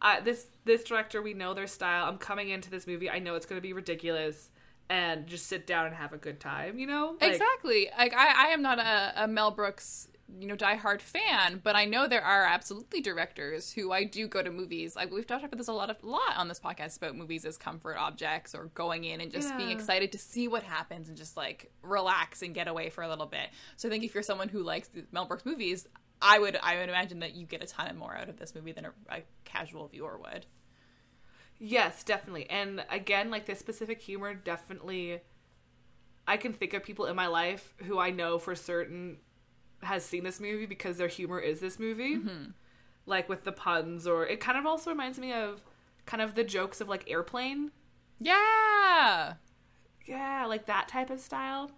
[0.00, 3.34] uh, this this director we know their style i'm coming into this movie i know
[3.34, 4.50] it's going to be ridiculous
[4.90, 7.88] and just sit down and have a good time you know Like, exactly.
[7.96, 11.84] Like I, I am not a, a Mel Brooks, you know, diehard fan, but I
[11.84, 14.96] know there are absolutely directors who I do go to movies.
[14.96, 17.56] Like we've talked about this a lot, of, lot on this podcast about movies as
[17.56, 21.36] comfort objects or going in and just being excited to see what happens and just
[21.36, 23.48] like relax and get away for a little bit.
[23.76, 25.86] So I think if you're someone who likes Mel Brooks movies,
[26.20, 28.72] I would, I would imagine that you get a ton more out of this movie
[28.72, 30.46] than a, a casual viewer would.
[31.58, 32.48] Yes definitely.
[32.50, 35.20] And again like this specific humor definitely
[36.26, 39.18] i can think of people in my life who i know for certain
[39.82, 42.16] has seen this movie because their humor is this movie.
[42.16, 42.50] Mm-hmm.
[43.06, 45.60] like with the puns or it kind of also reminds me of
[46.06, 47.70] kind of the jokes of like airplane.
[48.20, 49.34] Yeah.
[50.06, 51.70] yeah like that type of style.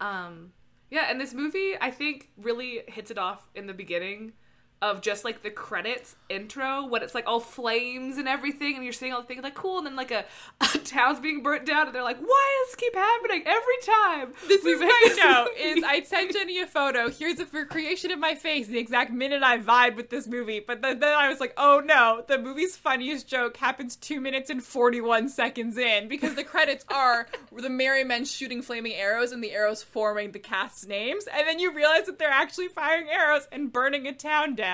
[0.00, 0.52] Um
[0.90, 4.32] yeah and this movie i think really hits it off in the beginning
[4.82, 8.92] of just like the credits intro when it's like all flames and everything and you're
[8.92, 10.24] seeing all the things like cool and then like a,
[10.74, 14.32] a town's being burnt down and they're like why does this keep happening every time
[14.48, 17.10] This is my this Is I sent Jenny a photo.
[17.10, 20.60] Here's a recreation of my face the exact minute I vibe with this movie.
[20.60, 24.50] But then, then I was like, oh no, the movie's funniest joke happens two minutes
[24.50, 29.32] and forty one seconds in because the credits are the merry men shooting flaming arrows
[29.32, 33.08] and the arrows forming the cast's names, and then you realize that they're actually firing
[33.08, 34.71] arrows and burning a town down.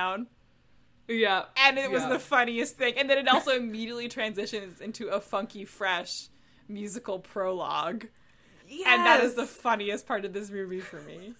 [1.09, 2.11] Yeah And it was Yeah.
[2.11, 2.95] the funniest thing.
[2.97, 6.29] And then it also immediately transitions into a funky, fresh
[6.69, 8.07] musical prologue.
[8.87, 11.35] And that is the funniest part of this movie for me.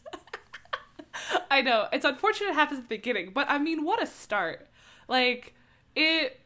[1.51, 1.89] I know.
[1.93, 4.69] It's unfortunate it happens at the beginning, but I mean, what a start.
[5.09, 5.55] Like,
[5.95, 6.41] it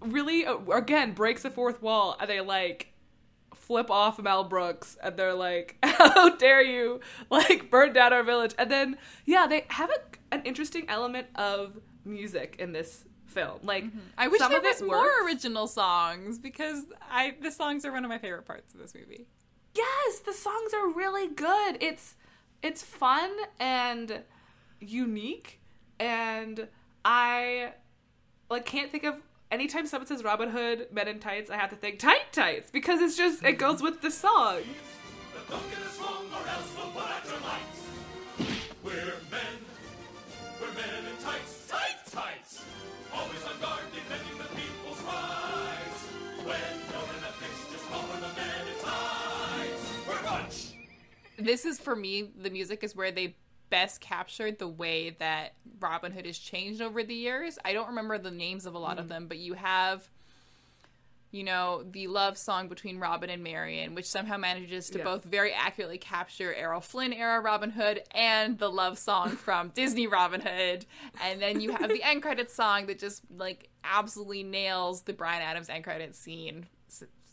[0.00, 2.93] really, uh, again, breaks the fourth wall, and they, like,
[3.66, 7.00] flip off Mel Brooks, and they're like, how dare you,
[7.30, 8.54] like, burn down our village.
[8.58, 13.60] And then, yeah, they have a, an interesting element of music in this film.
[13.62, 13.98] Like, mm-hmm.
[14.16, 15.24] I wish some there of was more works.
[15.24, 19.26] original songs because I the songs are one of my favorite parts of this movie.
[19.74, 22.14] yes the songs are really good it's
[22.62, 24.22] it's fun and
[24.80, 25.60] unique
[25.98, 26.68] and
[27.04, 27.72] i
[28.50, 29.16] like can't think of
[29.54, 33.00] anytime someone says robin hood men in tights i have to think tight tights because
[33.00, 34.60] it's just it goes with the song
[35.48, 37.80] Don't get us wrong, or else we'll put out your lights.
[38.82, 39.54] We're men.
[40.58, 41.66] We're men in tights.
[41.68, 42.64] Tight tights.
[43.12, 46.00] Always on guard, defending the people's rights.
[46.48, 49.84] When you're in a fix, just call for the men in tights.
[50.08, 50.58] We're bunch.
[51.38, 53.36] This is for me the music is where they
[53.74, 57.58] best captured the way that Robin Hood has changed over the years.
[57.64, 59.08] I don't remember the names of a lot of mm.
[59.08, 60.08] them, but you have
[61.32, 65.04] you know, the love song between Robin and Marian, which somehow manages to Yeah.
[65.04, 70.06] both very accurately capture Errol Flynn era Robin Hood and the love song from Disney
[70.06, 70.86] Robin Hood.
[71.20, 75.42] And then you have the end credits song that just like absolutely nails the Bryan
[75.42, 76.66] Adams end credits scene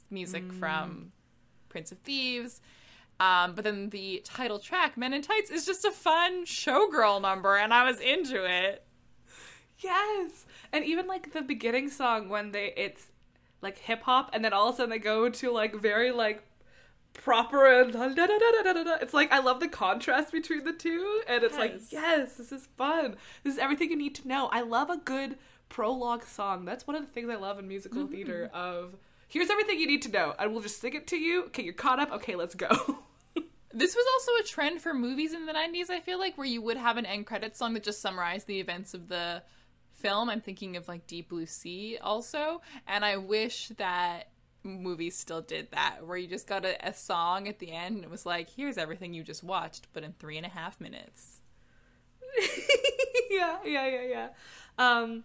[0.09, 0.59] music mm.
[0.59, 1.11] from
[1.69, 2.59] Prince of Thieves.
[3.21, 7.55] Um, but then the title track, Men in Tights, is just a fun showgirl number,
[7.55, 8.83] and I was into it.
[9.77, 10.45] yes.
[10.73, 13.07] And even like the beginning song when they it's
[13.61, 16.43] like hip hop and then all of a sudden they go to like very like
[17.13, 18.97] proper and da, da, da, da, da, da, da.
[19.01, 21.89] it's like I love the contrast between the two and it's like Yes.
[21.91, 23.17] yes this is fun.
[23.43, 24.47] This is everything you need to know.
[24.51, 25.37] I love a good
[25.69, 26.65] prologue song.
[26.65, 28.95] That's one of the things I love in musical theater of
[29.27, 31.43] here's everything you need to know I will just sing it to you.
[31.47, 32.11] Okay you're caught up.
[32.13, 32.69] Okay let's go
[33.73, 36.61] This was also a trend for movies in the 90s, I feel like, where you
[36.61, 39.43] would have an end credits song that just summarized the events of the
[39.93, 40.29] film.
[40.29, 42.61] I'm thinking of like Deep Blue Sea also.
[42.87, 44.29] And I wish that
[44.63, 48.03] movies still did that, where you just got a, a song at the end and
[48.03, 51.41] it was like, here's everything you just watched, but in three and a half minutes.
[53.29, 54.27] yeah, yeah, yeah, yeah.
[54.77, 55.23] Um,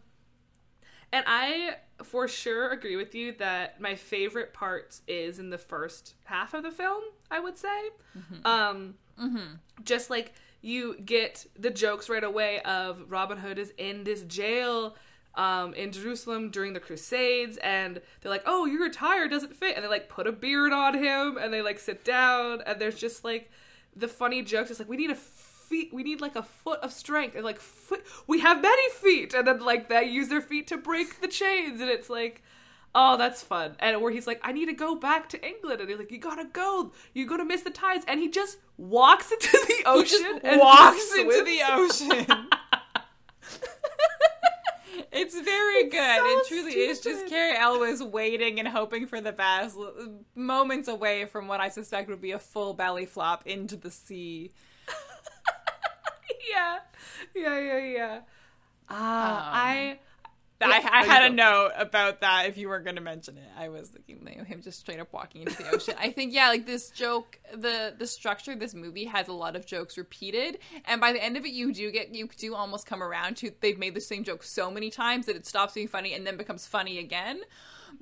[1.13, 6.15] and I for sure agree with you that my favorite part is in the first
[6.25, 7.03] half of the film.
[7.31, 7.91] I would say,
[8.45, 8.95] um,
[9.85, 10.33] just like
[10.63, 14.97] you get the jokes right away of Robin Hood is in this jail.
[15.35, 19.85] Um, in Jerusalem during the Crusades, and they're like, "Oh, your attire doesn't fit," and
[19.85, 23.23] they like put a beard on him, and they like sit down, and there's just
[23.23, 23.51] like
[23.95, 24.71] the funny jokes.
[24.71, 25.15] It's like we need a
[25.69, 29.35] feet we need like a foot of strength and like foot we have many feet
[29.35, 32.43] and then like they use their feet to break the chains and it's like
[32.99, 33.77] Oh, that's fun.
[33.79, 35.83] And where he's like, I need to go back to England.
[35.83, 36.93] And he's like, You gotta go.
[37.13, 38.07] You're gonna miss the tides.
[38.09, 40.41] And he just walks into the He ocean.
[40.43, 42.49] and walks into the ocean.
[45.13, 46.17] It's very It's good.
[46.19, 47.31] so it truly is just stupid.
[47.31, 49.77] Cary Elwes waiting and hoping for the best,
[50.35, 54.53] moments away from what I suspect would be a full belly flop into the sea.
[56.51, 56.79] yeah.
[57.35, 58.21] Yeah, yeah, yeah.
[58.89, 59.99] Ah, I.
[60.63, 63.49] I, I had a note about that if you weren't going to mention it.
[63.59, 65.95] I was thinking him just straight up walking into the ocean.
[65.99, 69.55] I think yeah, like this joke, the the structure of this movie has a lot
[69.55, 72.87] of jokes repeated, and by the end of it, you do get you do almost
[72.87, 75.89] come around to they've made the same joke so many times that it stops being
[75.89, 77.43] funny and then becomes funny again.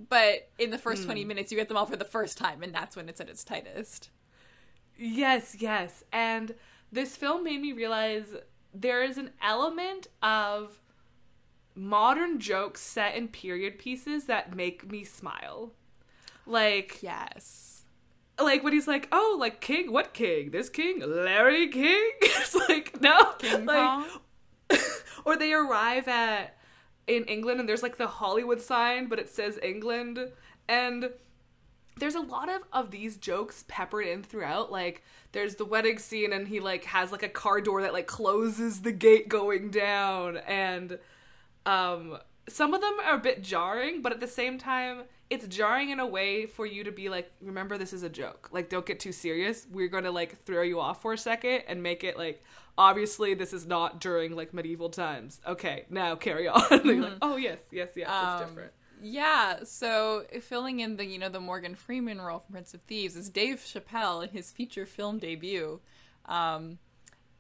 [0.08, 1.06] But in the first Hmm.
[1.06, 3.28] twenty minutes, you get them all for the first time, and that's when it's at
[3.28, 4.10] its tightest.
[4.96, 6.04] Yes, yes.
[6.12, 6.54] And
[6.94, 8.34] this film made me realize
[8.72, 10.78] there is an element of
[11.74, 15.72] modern jokes set in period pieces that make me smile.
[16.46, 17.82] Like Yes.
[18.40, 20.50] like when he's like, "Oh, like king, what king?
[20.50, 24.06] This king, Larry King?" it's like, "No, King like, Kong?
[25.24, 26.56] or they arrive at
[27.06, 30.18] in England and there's like the Hollywood sign, but it says England,
[30.68, 31.10] and
[31.96, 34.72] there's a lot of of these jokes peppered in throughout.
[34.72, 35.02] Like
[35.32, 38.82] there's the wedding scene and he like has like a car door that like closes
[38.82, 40.98] the gate going down, and
[41.66, 45.88] um some of them are a bit jarring, but at the same time, it's jarring
[45.88, 48.50] in a way for you to be like, remember this is a joke.
[48.52, 49.66] Like, don't get too serious.
[49.72, 52.42] We're gonna like throw you off for a second and make it like,
[52.76, 55.40] obviously this is not during like medieval times.
[55.46, 56.62] Okay, now carry on.
[56.84, 58.72] You're like, oh yes, yes, yes, it's Um, different.
[59.06, 63.16] Yeah, so filling in the you know the Morgan Freeman role from Prince of Thieves
[63.16, 65.80] is Dave Chappelle in his feature film debut,
[66.24, 66.78] um,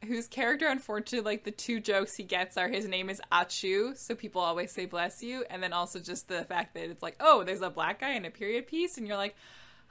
[0.06, 4.14] whose character unfortunately like the two jokes he gets are his name is Ahchoo, so
[4.14, 7.42] people always say bless you, and then also just the fact that it's like oh
[7.44, 9.34] there's a black guy in a period piece, and you're like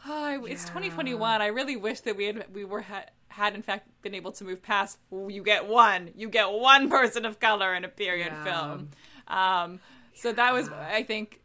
[0.08, 1.42] oh it's 2021.
[1.42, 4.44] I really wish that we had we were ha- had in fact been able to
[4.44, 8.44] move past you get one you get one person of color in a period Yeah.
[8.44, 8.90] film.
[9.28, 9.80] Um,
[10.14, 11.40] so that was I think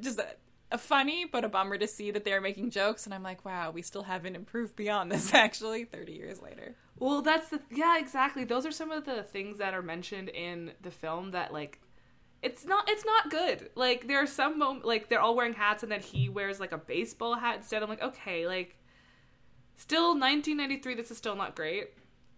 [0.00, 0.26] just a,
[0.70, 3.70] a funny but a bummer to see that they're making jokes and i'm like wow
[3.70, 8.44] we still haven't improved beyond this actually 30 years later Well, that's the yeah, exactly.
[8.44, 11.80] Those are some of the things that are mentioned in the film that like
[12.42, 13.70] it's not it's not good.
[13.74, 16.72] Like there are some mom- like they're all wearing hats and then he wears like
[16.72, 17.82] a baseball hat instead.
[17.82, 18.76] I'm like, okay, like
[19.76, 21.90] still 1993 this is still not great.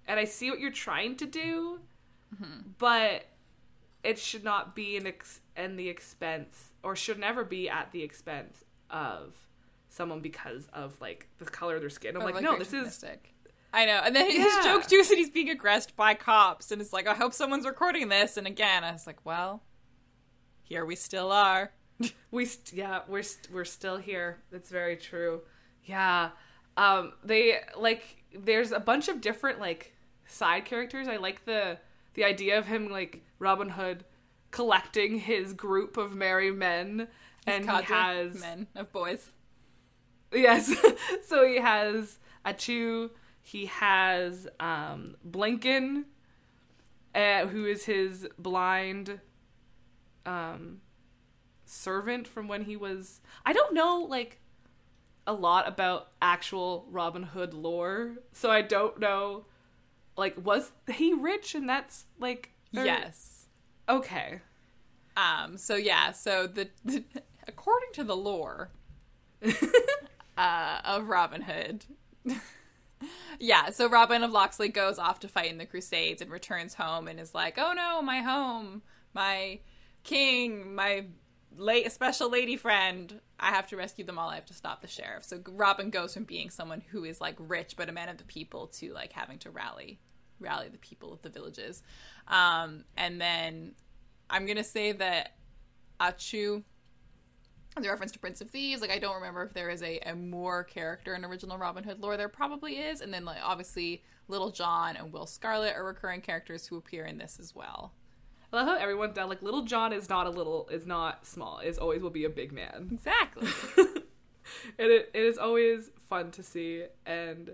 [0.07, 1.81] And I see what you're trying to do,
[2.35, 2.70] mm-hmm.
[2.79, 3.25] but
[4.02, 8.02] it should not be an ex- in the expense or should never be at the
[8.02, 9.34] expense of
[9.88, 12.16] someone because of like the color of their skin.
[12.16, 13.04] I'm Or, like, no, this is
[13.72, 14.62] i know and then his Yeah.
[14.64, 17.64] joke too is that he's being aggressed by cops and it's like i hope someone's
[17.64, 19.62] recording this and again i was like well
[20.64, 21.70] here we still are
[22.32, 24.38] We st- yeah, we're st- we're still here.
[24.50, 25.42] That's very true.
[25.84, 26.30] Yeah.
[26.76, 29.92] Um they like there's a bunch of different like
[30.26, 31.06] side characters.
[31.08, 31.78] I like the
[32.14, 34.05] the idea of him like Robin Hood
[34.51, 37.07] collecting his group of merry men
[37.46, 39.31] and he has men of boys
[40.33, 40.73] Yes.
[41.27, 43.11] so he has Ahchoo,
[43.42, 46.05] he has um Blinkin
[47.14, 49.20] uh, who is his blind
[50.25, 50.81] um
[51.64, 54.38] servant from when he was I don't know like
[55.27, 59.44] a lot about actual Robin Hood lore, so I don't know
[60.20, 63.46] like was he rich and that's like or- yes
[63.88, 64.40] okay.
[65.16, 67.02] um so yeah so the, the
[67.48, 68.70] according to the lore
[70.37, 71.85] uh, of Robin Hood.
[73.38, 77.09] yeah, so Robin of Locksley goes off to fight in the Crusades and returns home
[77.09, 78.83] and is like, "Oh no, my home,
[79.14, 79.61] my
[80.02, 81.06] king, my
[81.56, 83.20] late special lady friend.
[83.38, 84.28] I have to rescue them all.
[84.28, 87.37] I have to stop the sheriff." So Robin goes from being someone who is like
[87.38, 89.98] rich but a man of the people to like having to rally
[90.40, 91.83] rally the people of the villages.
[92.29, 93.74] Um, and then
[94.29, 95.37] I'm gonna say that
[96.00, 96.62] Ahchoo
[97.76, 98.81] the reference to Prince of Thieves.
[98.81, 102.00] Like I don't remember if there is a, a more character in original Robin Hood
[102.00, 102.16] lore.
[102.16, 106.66] There probably is, and then like obviously Little John and Will Scarlet are recurring characters
[106.66, 107.92] who appear in this as well.
[108.53, 111.61] I love how everyone down like Little John is not a little is not small.
[111.61, 112.88] Is always will be a big man.
[112.92, 113.48] Exactly.
[113.76, 117.53] and it, it is always fun to see and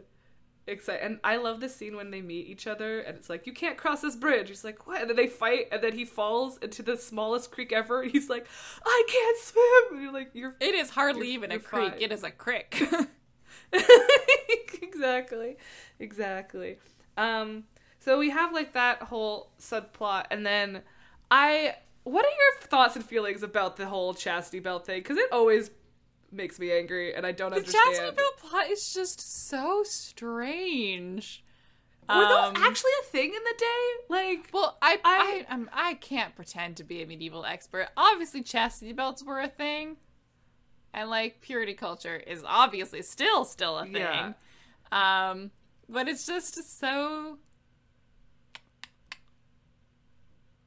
[0.67, 1.05] excited.
[1.05, 3.77] And I love the scene when they meet each other and it's like, you can't
[3.77, 4.49] cross this bridge.
[4.49, 5.01] He's like, what?
[5.01, 8.03] And then they fight and then he falls into the smallest creek ever.
[8.03, 8.47] And he's like,
[8.85, 9.95] I can't swim.
[9.95, 11.93] And you're like, you're it is hardly even a creek.
[11.93, 12.01] fine.
[12.03, 12.81] It is a crick.
[14.83, 15.57] exactly.
[15.99, 16.79] Exactly.
[17.17, 17.65] Um
[17.99, 20.83] so we have like that whole subplot and then
[21.31, 25.01] I what are your thoughts and feelings about the whole chastity belt thing?
[25.01, 25.71] Because it always
[26.33, 27.85] makes me angry, and I don't The understand.
[27.97, 31.43] chastity belt plot is just so strange.
[32.09, 33.91] Were Um, those actually a thing in the day?
[34.09, 37.89] Like, Well, I I- I I'm, I can't pretend to be a medieval expert.
[37.97, 39.97] Obviously, chastity belts were a thing,
[40.95, 43.97] and like purity culture is obviously still still a thing.
[43.97, 44.33] Yeah.
[44.93, 45.51] Um,
[45.89, 47.39] but it's just so.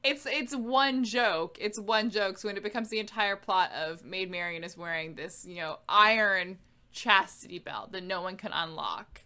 [0.03, 1.57] It's it's one joke.
[1.59, 2.37] It's one joke.
[2.37, 5.79] So when it becomes the entire plot of Maid Marian is wearing this, you know,
[5.89, 6.57] iron
[6.91, 9.21] chastity belt that no one can unlock.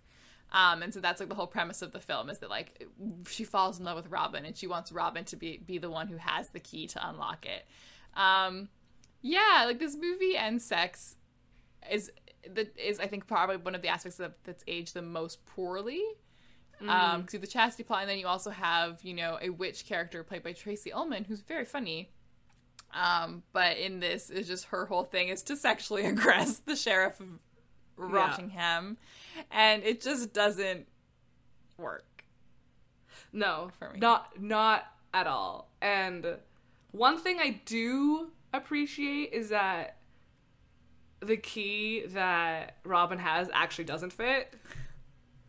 [0.52, 2.88] Um, and so that's like the whole premise of the film is that like
[3.28, 6.08] she falls in love with Robin and she wants Robin to be be the one
[6.08, 7.66] who has the key to unlock it.
[8.16, 8.70] Um,
[9.22, 11.16] yeah, like this movie and sex
[11.92, 12.12] is
[12.52, 16.04] that is I think probably one of the aspects of, that's aged the most poorly.
[16.90, 20.24] Um, because the chastity plot, and then you also have you know a witch character
[20.24, 22.12] played by Tracey Ullman who's very funny.
[22.94, 27.20] Um, but in this is just her whole thing is to sexually aggress the sheriff
[27.20, 27.28] of
[27.98, 28.98] Rottingham,
[29.52, 30.88] and it just doesn't
[31.78, 32.24] work.
[33.32, 34.00] no, For me.
[34.00, 35.70] not not at all.
[35.82, 36.38] And
[36.92, 39.98] one thing I do appreciate is that
[41.20, 44.54] the key that Robin has actually doesn't fit.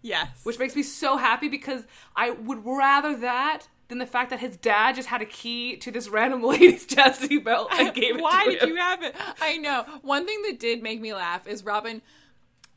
[0.05, 1.83] Yes, which makes me so happy because
[2.15, 5.91] I would rather that than the fact that his dad just had a key to
[5.91, 8.69] this random lady's chastity belt and gave it Why did him.
[8.69, 9.17] you have it?
[9.41, 9.85] I know.
[10.03, 12.03] One thing that did make me laugh is Robin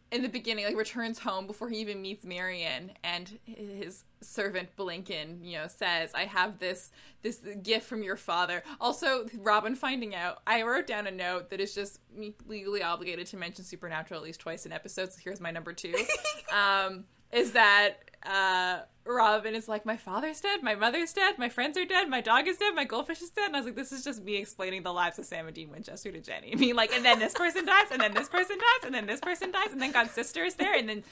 [0.09, 5.43] in the beginning, like returns home before he even meets Marian, and his servant Blinkin,
[5.43, 6.91] you know, says, "I have this
[7.23, 10.41] this gift from your father." Also, Robin finding out.
[10.47, 14.23] I wrote down a note that is just me legally obligated to mention Supernatural at
[14.23, 15.15] least twice in episodes.
[15.15, 15.93] So here's my number two.
[16.55, 21.77] um, is that uh, Robin is like, my father's dead, my mother's dead, my friends
[21.77, 23.47] are dead, my dog is dead, my goldfish is dead.
[23.47, 25.69] And I was like, this is just me explaining the lives of Sam and Dean
[25.71, 26.51] Winchester to Jenny.
[26.53, 29.05] I mean, like, and then this person dies, and then this person dies, and then
[29.05, 31.03] this person dies, and then God's sister is there, and then.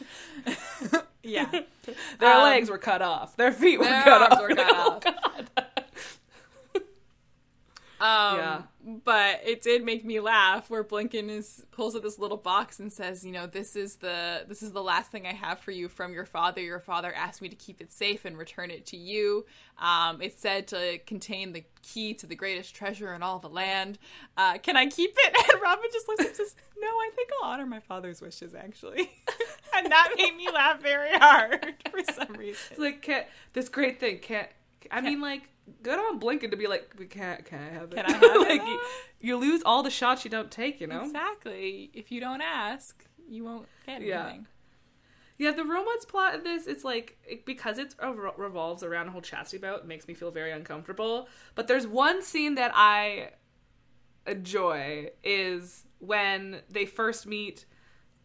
[1.23, 1.49] yeah.
[2.19, 3.36] Their Um, legs were cut off.
[3.38, 4.41] Their feet were their cut off.
[4.41, 5.04] were cut Oh, off.
[5.04, 5.49] God.
[8.00, 8.62] Um, Yeah.
[9.04, 12.94] But it did make me laugh where Blinkin is pulls out this little box and
[12.94, 15.90] says, you know, this is the this is the last thing I have for you
[15.90, 16.62] from your father.
[16.62, 19.46] Your father asked me to keep it safe and return it to you.
[19.80, 23.98] Um, it's said to contain the key to the greatest treasure in all the land.
[24.38, 25.36] Uh, can I keep it?
[25.54, 29.12] And Robin just looks and says, No, I think I'll honor my father's wishes actually.
[29.76, 32.62] and that made me laugh very hard for some reason.
[32.72, 34.50] It's like, can't, this great thing can't.
[34.91, 35.50] I mean, like,
[35.84, 37.95] good on Blinkin to be like, we can't, can I have it?
[37.95, 38.80] Can I have like, now?
[39.19, 41.02] you, lose all the shots you don't take, you know?
[41.04, 41.89] Exactly.
[41.93, 44.24] If you don't ask, you won't get Yeah.
[44.26, 44.48] anything.
[45.38, 49.12] Yeah, the romance plot in this, it's like it, because it re- revolves around a
[49.12, 51.28] whole chastity belt, it makes me feel very uncomfortable.
[51.56, 53.32] But there's one scene that I
[54.28, 57.65] enjoy is when they first meet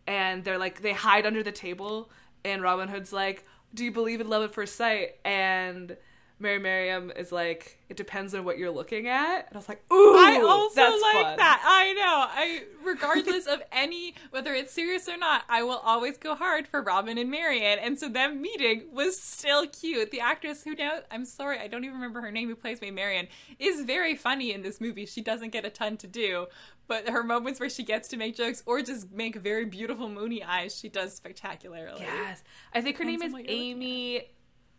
[0.07, 2.11] and they're like they hide under the table
[2.44, 3.44] and Robin Hood's like,
[3.75, 5.96] "Do you believe in love at first sight?" and
[6.40, 9.83] Mary Miriam is like, "It depends on what you're looking at." And I was like,
[9.92, 11.37] "Ooh, I also like fun.
[11.37, 11.62] that.
[11.64, 12.26] I know.
[12.29, 16.83] I regardless of any whether it's serious or not, I will always go hard for
[16.83, 17.79] Robin and Marian.
[17.79, 20.11] And so them meeting was still cute.
[20.11, 22.94] The actress who now I'm sorry, I don't even remember her name who plays Maid
[22.94, 25.07] Marian is very funny in this movie.
[25.07, 26.46] She doesn't get a ton to do,
[26.87, 30.42] but her moments where she gets to make jokes or just make very beautiful moony
[30.42, 32.00] eyes, she does spectacularly.
[32.00, 32.42] Yes,
[32.74, 34.22] I think her name is on what you're looking Amy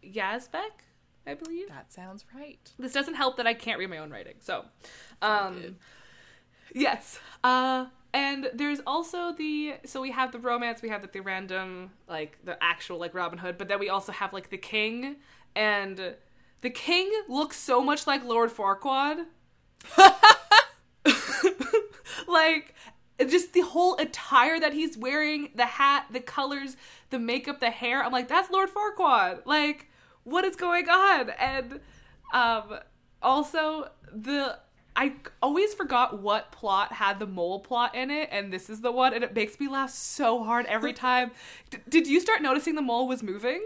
[0.04, 0.82] Yasbeck,
[1.26, 1.70] I believe.
[1.70, 2.60] That sounds right.
[2.80, 4.36] This doesn't help that I can't read my own writing.
[4.40, 4.66] So,
[5.22, 5.78] um,
[6.74, 7.20] yes.
[7.44, 11.92] Uh, and there's also the so we have the romance, we have the, the random
[12.10, 15.18] like the actual like Robin Hood, but then we also have like the king,
[15.56, 16.16] and
[16.62, 19.26] the king looks so much like Lord Farquaad.
[22.28, 22.76] like
[23.28, 26.76] just the whole attire that he's wearing, the hat, the colors,
[27.10, 28.04] the makeup, the hair.
[28.04, 29.46] I'm like, that's Lord Farquaad.
[29.46, 29.91] Like,
[30.24, 31.30] what is going on?
[31.32, 31.80] And
[32.34, 32.80] um
[33.22, 34.58] also the
[34.96, 38.92] I always forgot what plot had the mole plot in it, and this is the
[38.92, 41.32] one, and it makes me laugh so hard every time.
[41.70, 43.62] D- did you start noticing the mole was moving?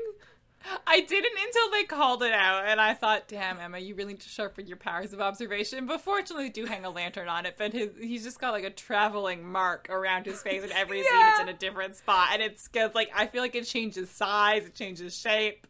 [0.88, 4.22] I didn't until they called it out, and I thought, "Damn, Emma, you really need
[4.22, 7.56] to sharpen your powers of observation." But fortunately, they do hang a lantern on it.
[7.58, 11.12] But his, he's just got like a traveling mark around his face, and every scene
[11.28, 12.96] it's in a different spot, and it's good.
[12.96, 15.68] Like I feel like it changes size, it changes shape.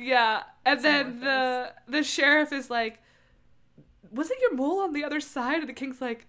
[0.00, 3.00] Yeah, and then the the sheriff is like,
[4.10, 6.26] "Wasn't your mole on the other side?" And the king's like,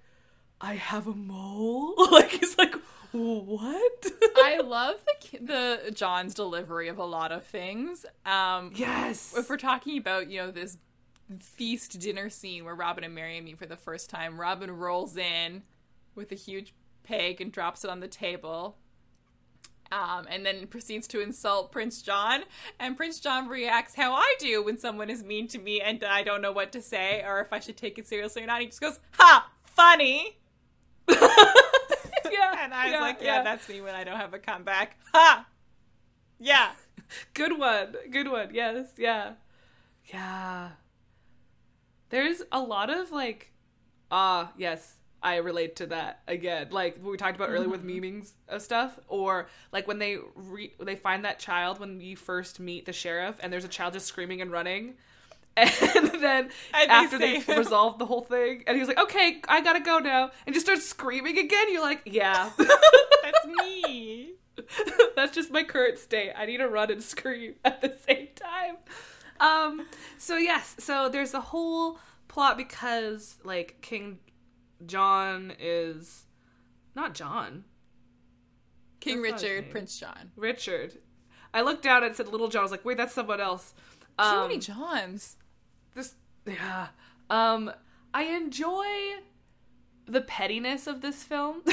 [0.60, 2.76] "I have a mole." like he's like,
[3.12, 4.06] "What?"
[4.36, 4.96] I love
[5.32, 5.38] the
[5.86, 8.06] the John's delivery of a lot of things.
[8.26, 9.34] Um, yes.
[9.38, 10.78] if we're talking about you know this
[11.40, 14.40] feast dinner scene where Robin and Mary meet for the first time.
[14.40, 15.64] Robin rolls in
[16.16, 18.78] with a huge pig and drops it on the table.
[19.92, 22.44] Um, and then proceeds to insult Prince John.
[22.80, 26.24] And Prince John reacts how I do when someone is mean to me and I
[26.24, 28.62] don't know what to say or if I should take it seriously or not.
[28.62, 29.50] He just goes, Ha!
[29.64, 30.38] Funny!
[31.10, 32.64] yeah.
[32.64, 34.98] And I was yeah, like, yeah, that's me when I don't have a comeback.
[35.14, 35.46] Ha!
[36.40, 36.72] Yeah.
[37.34, 37.96] Good one.
[38.10, 38.50] Good one.
[38.54, 38.94] Yes.
[38.98, 39.34] Yeah.
[40.06, 40.70] Yeah.
[42.10, 43.52] There's a lot of like,
[44.10, 46.68] ah, yes, I relate to that again.
[46.72, 50.74] Like what we talked about earlier with memings of stuff, or like when they re-
[50.80, 54.08] they find that child when you first meet the sheriff, and there's a child just
[54.08, 54.96] screaming and running.
[55.58, 55.70] And
[56.22, 57.58] then And they after they him.
[57.58, 60.66] resolve the whole thing, and he was like, "Okay, I gotta go now," and just
[60.66, 61.72] starts screaming again.
[61.72, 64.32] You're like, "Yeah, That's me.
[65.16, 66.32] That's just my current state.
[66.38, 68.78] I need to run and scream at the same time.
[69.40, 74.20] Um so yes, so there's a whole plot because like King
[74.86, 76.26] John is
[76.96, 77.64] not John,
[79.00, 79.72] King That's Richard.
[79.72, 80.32] Prince John.
[80.36, 80.98] Richard.
[81.54, 82.62] I looked down and said Little John.
[82.62, 83.74] I was like, "Wait, that's someone else."
[84.20, 85.38] Too Um, many Johns.
[85.96, 86.16] this
[86.46, 86.88] yeah.
[87.30, 87.72] Um
[88.14, 88.86] I enjoy
[90.06, 91.62] the pettiness of this film.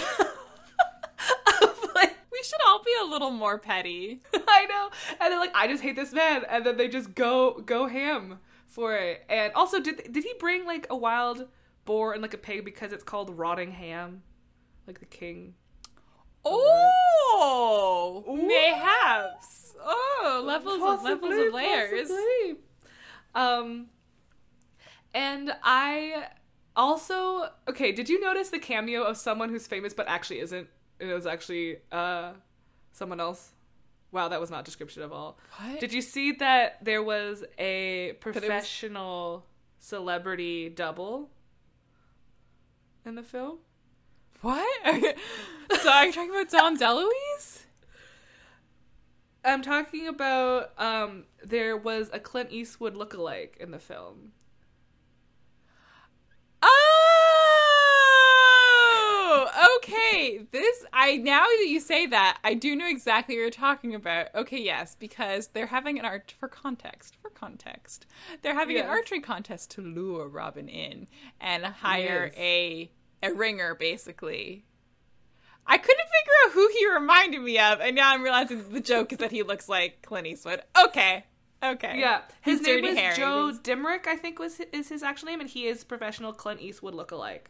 [1.95, 4.21] Like We should all be a little more petty.
[4.35, 4.91] I know.
[5.21, 8.39] And they're like, I just hate this man, and then they just go go ham
[8.67, 9.25] for it.
[9.29, 11.49] And also, did did he bring like a wild
[11.89, 14.23] boar and like a pig because it's called rotting ham,
[14.87, 15.55] like the king?
[16.45, 19.75] Oh, mayhaps.
[19.83, 22.09] Oh, levels of levels of layers.
[22.09, 22.59] possibly.
[23.35, 23.87] Um,
[25.15, 26.27] and I
[26.77, 27.91] also okay.
[27.93, 30.69] Did you notice the cameo of someone who's famous but actually isn't?
[31.01, 32.33] It was actually uh
[32.93, 33.53] someone else.
[34.13, 35.39] Wow, that was not description of all.
[35.57, 35.81] What?
[35.81, 39.47] Did you see that there was a professional
[39.79, 41.31] celebrity double
[43.09, 43.59] in the film?
[44.43, 44.69] What?
[45.83, 47.65] so are you talking about Dom DeLuise?
[49.45, 54.33] I'm talking about um there was a Clint Eastwood lookalike in the film.
[58.91, 60.41] Oh, okay.
[60.51, 64.35] This I now that you say that, I do know exactly what you're talking about.
[64.35, 67.17] Okay, yes, because they're having an art for context.
[67.23, 68.07] For context,
[68.43, 71.07] they're having an archery contest to lure Robin in
[71.41, 72.39] and hire Yes.
[72.39, 72.91] a
[73.23, 74.65] a ringer, basically.
[75.67, 79.13] I couldn't figure out who he reminded me of, and now I'm realizing the joke
[79.13, 80.63] is that he looks like Clint Eastwood.
[80.83, 81.25] Okay,
[81.63, 83.17] okay, Yeah, his His name is.
[83.17, 86.95] Joe Dimmick, I think was is his actual name, and he is professional Clint Eastwood
[86.95, 87.49] lookalike.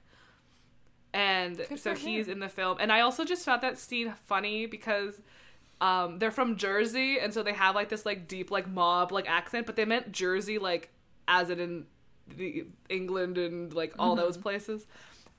[1.12, 5.20] And so he's in the film, and I also just found that scene funny because
[5.80, 9.28] um, they're from Jersey, and so they have like this like deep like mob like
[9.28, 10.90] accent, but they meant Jersey like
[11.26, 11.86] as in in
[12.36, 14.24] the England and like all Mm-hmm.
[14.26, 14.86] those places,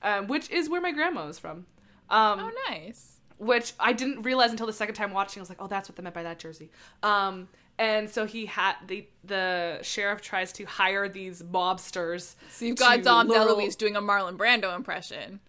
[0.02, 1.66] um, which is where my grandma is from.
[2.08, 3.18] Um, Oh, nice.
[3.38, 5.40] which I didn't realize until the second time watching.
[5.40, 6.70] I was like, oh, that's what they meant by that jersey.
[7.02, 7.48] Um,
[7.78, 12.34] and so he had the the sheriff tries to hire these mobsters.
[12.50, 15.40] So you've got Dom lure- DeLuise doing a Marlon Brando impression.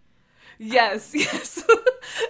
[0.57, 1.63] Yes, yes,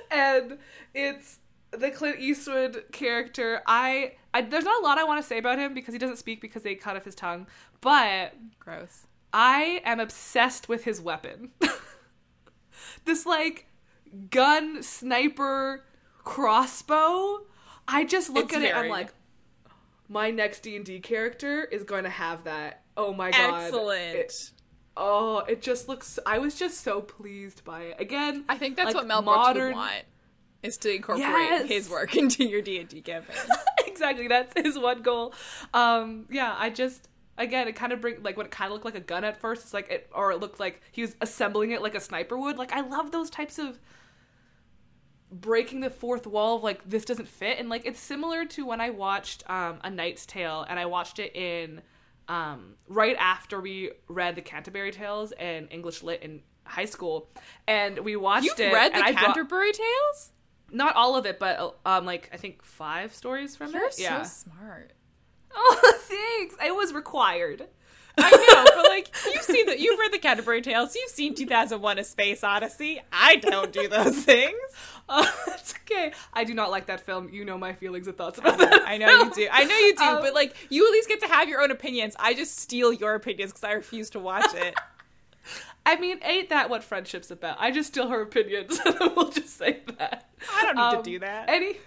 [0.09, 0.57] and
[0.95, 1.39] it's
[1.71, 3.61] the Clint Eastwood character.
[3.67, 6.17] I, I there's not a lot I want to say about him because he doesn't
[6.17, 7.45] speak because they cut off his tongue,
[7.81, 9.05] but Gross.
[9.33, 11.51] I am obsessed with his weapon.
[13.05, 13.67] this like
[14.29, 15.83] gun sniper
[16.23, 17.41] crossbow.
[17.87, 18.69] I just look It's at it.
[18.69, 19.13] And I'm like,
[20.07, 22.83] my next D and D character is going to have that.
[22.97, 23.63] Oh my god!
[23.63, 24.15] Excellent.
[24.15, 24.51] It-
[24.97, 26.19] oh, it just looks.
[26.25, 27.95] I was just so pleased by it.
[27.99, 30.03] Again, I think that's like, what Mel Brooks modern- would want
[30.63, 31.67] is to incorporate Yes.
[31.69, 33.37] his work into your D and D campaign.
[33.87, 34.27] exactly.
[34.27, 35.33] That's his one goal.
[35.73, 37.07] Um, yeah, I just
[37.41, 39.39] again it kind of bring like what it kind of looked like a gun at
[39.39, 39.63] first.
[39.63, 42.57] It's like it or it looked like he was assembling it like a sniper would.
[42.57, 43.79] Like I love those types of
[45.31, 48.81] breaking the fourth wall of like this doesn't fit and like it's similar to when
[48.81, 51.81] I watched um A Knight's Tale and I watched it in
[52.27, 57.29] um right after we read the Canterbury Tales and English lit in high school
[57.65, 60.31] and we watched You've it read the and I brought- Canterbury Tales?
[60.73, 64.21] not all of it but um like I think five stories from You're it yeah
[64.23, 64.91] so smart.
[65.55, 66.55] Oh, thanks.
[66.63, 67.67] It was required.
[68.17, 71.97] I know, but like you've seen that you've read the Canterbury Tales, you've seen 2001:
[71.97, 73.01] A Space Odyssey.
[73.11, 74.53] I don't do those things.
[75.07, 76.11] Uh, it's okay.
[76.33, 77.29] I do not like that film.
[77.31, 78.83] You know my feelings and thoughts about that.
[78.85, 79.47] I know you do.
[79.51, 81.71] I know you do, Um, but like you at least get to have your own
[81.71, 82.15] opinions.
[82.19, 84.75] I just steal your opinions because I refuse to watch it.
[85.85, 87.57] I mean, ain't that what friendship's about?
[87.59, 88.79] I just steal her opinions.
[88.99, 90.29] we'll just say that.
[90.53, 91.49] I don't need Um, to do that.
[91.49, 91.77] Any,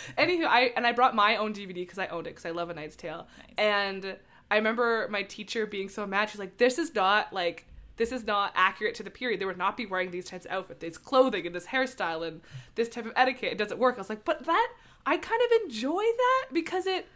[0.18, 2.70] anywho, I and I brought my own DVD because I owned it because I love
[2.70, 3.54] A Knight's Tale, Nice.
[3.58, 4.16] and
[4.50, 6.30] I remember my teacher being so mad.
[6.30, 7.64] She's like, "This is not like."
[7.96, 9.40] This is not accurate to the period.
[9.40, 12.42] They would not be wearing these types of outfits, this clothing, and this hairstyle, and
[12.76, 13.50] this type of etiquette.
[13.50, 13.96] It doesn't work.
[13.96, 14.72] I was like, but that
[15.04, 17.08] I kind of enjoy that because it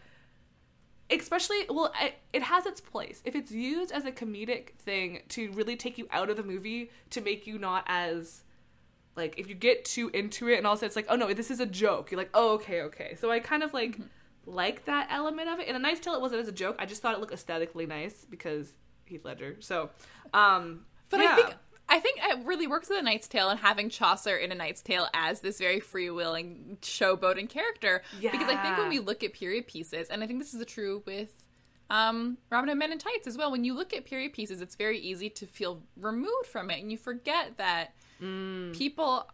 [1.11, 5.51] especially well it, it has its place if it's used as a comedic thing to
[5.53, 8.43] really take you out of the movie to make you not as
[9.17, 11.17] like if you get too into it and all of a sudden it's like oh
[11.17, 13.99] no this is a joke you're like oh okay okay so i kind of like
[14.47, 16.87] like that element of it in a knight's tale it wasn't as a joke i
[16.87, 18.73] just thought it looked aesthetically nice because
[19.05, 19.91] heath ledger so
[20.35, 21.33] um But yeah.
[21.33, 21.55] I think
[21.89, 24.81] I think it really works with A Knight's Tale and having Chaucer in A Knight's
[24.81, 28.03] Tale as this very freewheeling, showboating character.
[28.19, 28.31] Yeah.
[28.31, 31.03] Because I think when we look at period pieces, and I think this is true
[31.05, 31.45] with
[31.91, 34.75] um, Robin Hood Men in Tights as well, when you look at period pieces, it's
[34.75, 37.93] very easy to feel removed from it, and you forget that
[38.23, 38.73] Mm.
[38.73, 39.29] people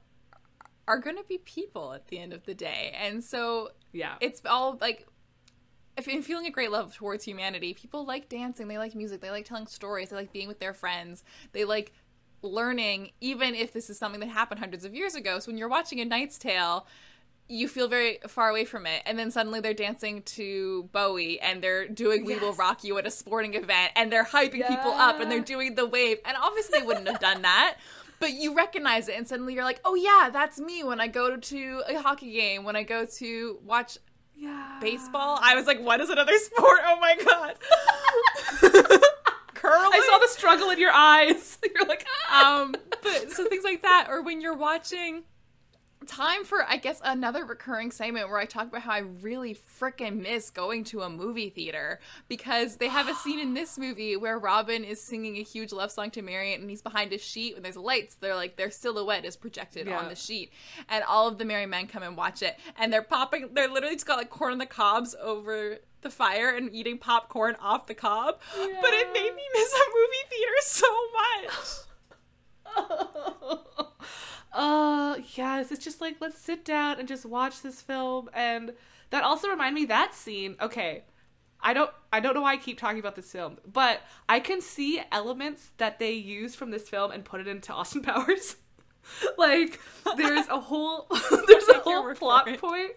[0.87, 4.15] are going to be people at the end of the day, and so yeah.
[4.21, 5.07] it's all like
[5.97, 9.31] if in feeling a great love towards humanity people like dancing they like music they
[9.31, 11.93] like telling stories they like being with their friends they like
[12.43, 15.39] learning even if this is something that happened hundreds of years ago.
[15.39, 16.87] So when you're watching a knight's tale
[17.51, 19.03] you feel very far away from it.
[19.07, 23.07] And then suddenly they're dancing to bowie and they're doing we will rock you at
[23.07, 26.19] a sporting event and they're hyping people up and they're doing the wave.
[26.27, 27.79] And obviously they wouldn't have done that
[28.21, 31.37] but you recognize it and suddenly you're like oh yeah that's me when i go
[31.37, 33.99] to a hockey game when i go to watch
[34.35, 35.39] yeah baseball.
[35.43, 36.81] I was like, what is another sport?
[36.85, 37.57] Oh my god.
[39.55, 39.91] Curling.
[39.93, 42.63] i saw the struggle in your eyes you're like ah!
[42.63, 45.25] um but so things like that or when you're watching
[46.09, 50.23] time for i guess another recurring segment where i talk about how i really freaking
[50.23, 54.39] miss going to a movie theater because they have a scene in this movie where
[54.39, 57.65] robin is singing a huge love song to marian and he's behind a sheet and
[57.65, 58.15] there's lights.
[58.15, 60.53] They're like their silhouette is projected on the sheet.
[60.89, 62.59] And all of the merry men come and watch it.
[62.77, 66.51] And they're popping they're literally just got like corn on the cobs over the fire
[66.51, 68.39] and eating popcorn off the cob.
[68.57, 70.87] But it made me miss a movie theater so
[71.17, 71.55] much
[74.59, 75.73] uh yes.
[75.73, 78.29] It's just like let's sit down and just watch this film.
[78.35, 78.73] And
[79.11, 80.57] that also reminded me that scene.
[80.61, 81.05] Okay
[81.61, 84.61] i don't i don't know why i keep talking about this film but i can
[84.61, 88.57] see elements that they use from this film and put it into austin powers.
[89.39, 89.81] Like
[90.19, 91.07] there's a whole
[91.47, 92.93] there's a whole plot point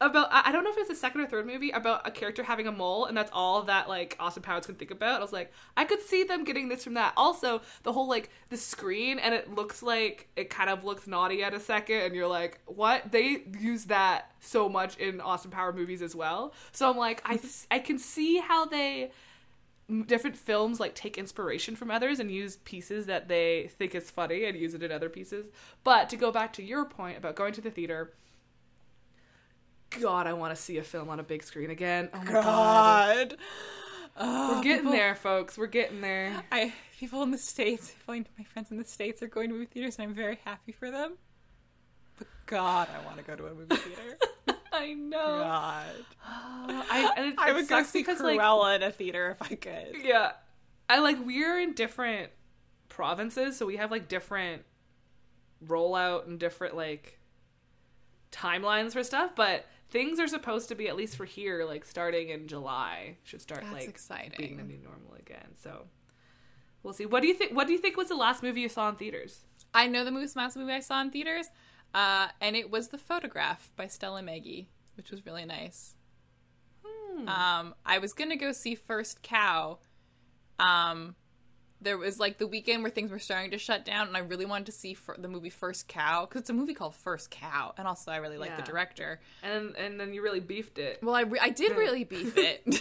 [0.00, 2.66] about I don't know if it's the second or third movie about a character having
[2.66, 5.18] a mole and that's all that like Austin Powers can think about.
[5.20, 7.12] I was like, I could see them getting this from that.
[7.16, 11.42] Also, the whole like the screen and it looks like it kind of looks naughty
[11.42, 13.12] at a second and you're like, what?
[13.12, 16.54] They use that so much in Austin Power movies as well.
[16.72, 17.38] So I'm like, I
[17.70, 19.10] I can see how they
[20.06, 24.44] different films like take inspiration from others and use pieces that they think is funny
[24.44, 25.48] and use it in other pieces.
[25.84, 28.12] But to go back to your point about going to the theater,
[29.98, 32.10] God, I want to see a film on a big screen again.
[32.12, 33.36] Oh my god.
[34.18, 35.56] god We're getting there, folks.
[35.56, 36.44] We're getting there.
[36.52, 39.98] I people in the states, my friends in the states are going to movie theaters,
[39.98, 41.14] and I'm very happy for them.
[42.18, 44.18] But God, I want to go to a movie theater.
[44.72, 45.18] I know.
[45.18, 45.86] God,
[46.26, 49.54] I, and it, I would go see because, Cruella like, in a theater if I
[49.54, 49.96] could.
[50.04, 50.32] yeah,
[50.88, 52.30] I like we're in different
[52.88, 54.62] provinces, so we have like different
[55.66, 57.18] rollout and different like
[58.30, 59.32] timelines for stuff.
[59.34, 63.42] But things are supposed to be at least for here, like starting in July, should
[63.42, 64.34] start That's like exciting.
[64.38, 65.54] being the new normal again.
[65.62, 65.86] So
[66.82, 67.06] we'll see.
[67.06, 67.54] What do you think?
[67.54, 69.40] What do you think was the last movie you saw in theaters?
[69.74, 71.46] I know the Moose Mouse movie I saw in theaters,
[71.94, 74.66] uh, and it was The Photograph by Stella Meghie,
[74.96, 75.94] which was really nice.
[77.26, 79.78] Um, I was gonna go see First Cow.
[80.58, 81.14] Um,
[81.82, 84.46] there was like the weekend where things were starting to shut down, and I really
[84.46, 87.86] wanted to see the movie First Cow because it's a movie called First Cow, and
[87.88, 89.20] also I really like the director.
[89.42, 90.98] And and then you really beefed it.
[91.02, 92.62] Well, I, re- I did really beef it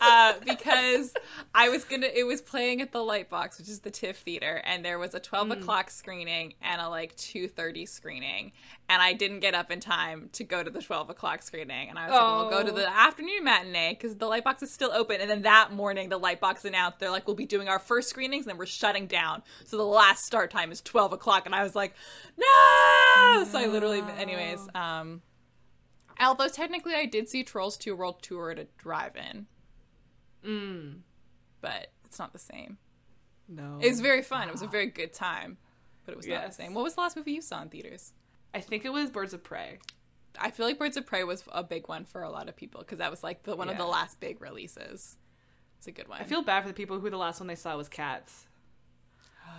[0.00, 1.14] uh, because
[1.54, 2.08] I was gonna.
[2.12, 5.20] It was playing at the Lightbox, which is the TIFF theater, and there was a
[5.20, 8.52] twelve o'clock screening and a like two thirty screening,
[8.88, 11.98] and I didn't get up in time to go to the twelve o'clock screening, and
[11.98, 12.76] I was like, well, "We'll go to Oh.
[12.76, 16.64] the afternoon matinee because the Lightbox is still open." And then that morning, the Lightbox
[16.64, 19.76] announced they're like, "We'll be doing our first screenings, and then we're shutting down, so
[19.76, 21.94] the last start time is twelve o'clock." And I was like,
[22.36, 25.22] "No!" So I literally, anyways, um.
[26.20, 29.46] Although technically I did see Trolls 2 World Tour at a drive-in.
[30.44, 31.02] Mm.
[31.60, 32.78] But it's not the same.
[33.48, 33.78] No.
[33.80, 34.48] It was very fun.
[34.48, 35.58] It was a very good time.
[36.04, 36.74] But it was not the same.
[36.74, 38.14] What was the last movie you saw in theaters?
[38.52, 39.78] I think it was Birds of Prey.
[40.38, 42.80] I feel like Birds of Prey was a big one for a lot of people
[42.80, 45.16] because that was like the one of the last big releases.
[45.78, 46.20] It's a good one.
[46.20, 48.46] I feel bad for the people who the last one they saw was Cats.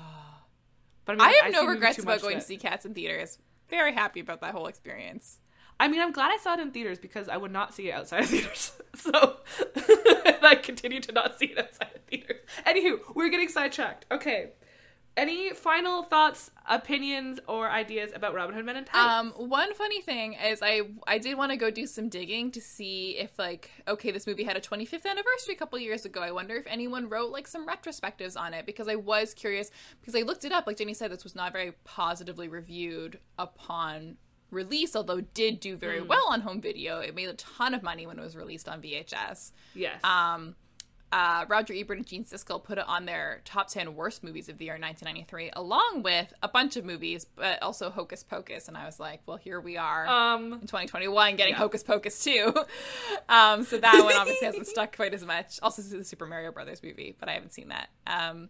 [1.05, 3.39] But I mean, have see no regrets about going to see Cats in theaters.
[3.67, 5.39] Very happy about that whole experience.
[5.80, 7.93] I mean, I'm glad I saw it in theaters because I would not see it
[7.93, 8.74] outside of theaters.
[8.95, 9.11] So
[10.43, 12.41] I continue to not see it outside of theaters.
[12.67, 14.05] Anywho, we're getting sidetracked.
[14.11, 14.49] Okay.
[15.20, 18.97] Any final thoughts, opinions, or ideas about Robin Hood Men in Tights?
[18.97, 22.61] Um, one funny thing is I I did want to go do some digging to
[22.61, 26.22] see if like okay this movie had a 25th anniversary a couple years ago.
[26.22, 30.15] I wonder if anyone wrote like some retrospectives on it because I was curious because
[30.15, 30.65] I looked it up.
[30.65, 34.15] Like Jenny said, this was not very positively reviewed upon
[34.51, 36.99] release, although it did do very well on home video.
[36.99, 39.51] It made a ton of money when it was released on VHS.
[39.76, 40.03] yes.
[40.03, 40.55] Um,
[41.12, 44.57] uh, Roger Ebert and Gene Siskel put it on their top 10 worst movies of
[44.57, 48.68] the year 1993, along with a bunch of movies, but also Hocus Pocus.
[48.68, 52.53] And I was like, well, here we are um, in 2021 getting Hocus Pocus too.
[53.30, 55.60] um, so that one obviously hasn't stuck quite as much.
[55.64, 57.89] Also, the Super Mario Brothers movie, but I haven't seen that.
[58.05, 58.49] Um,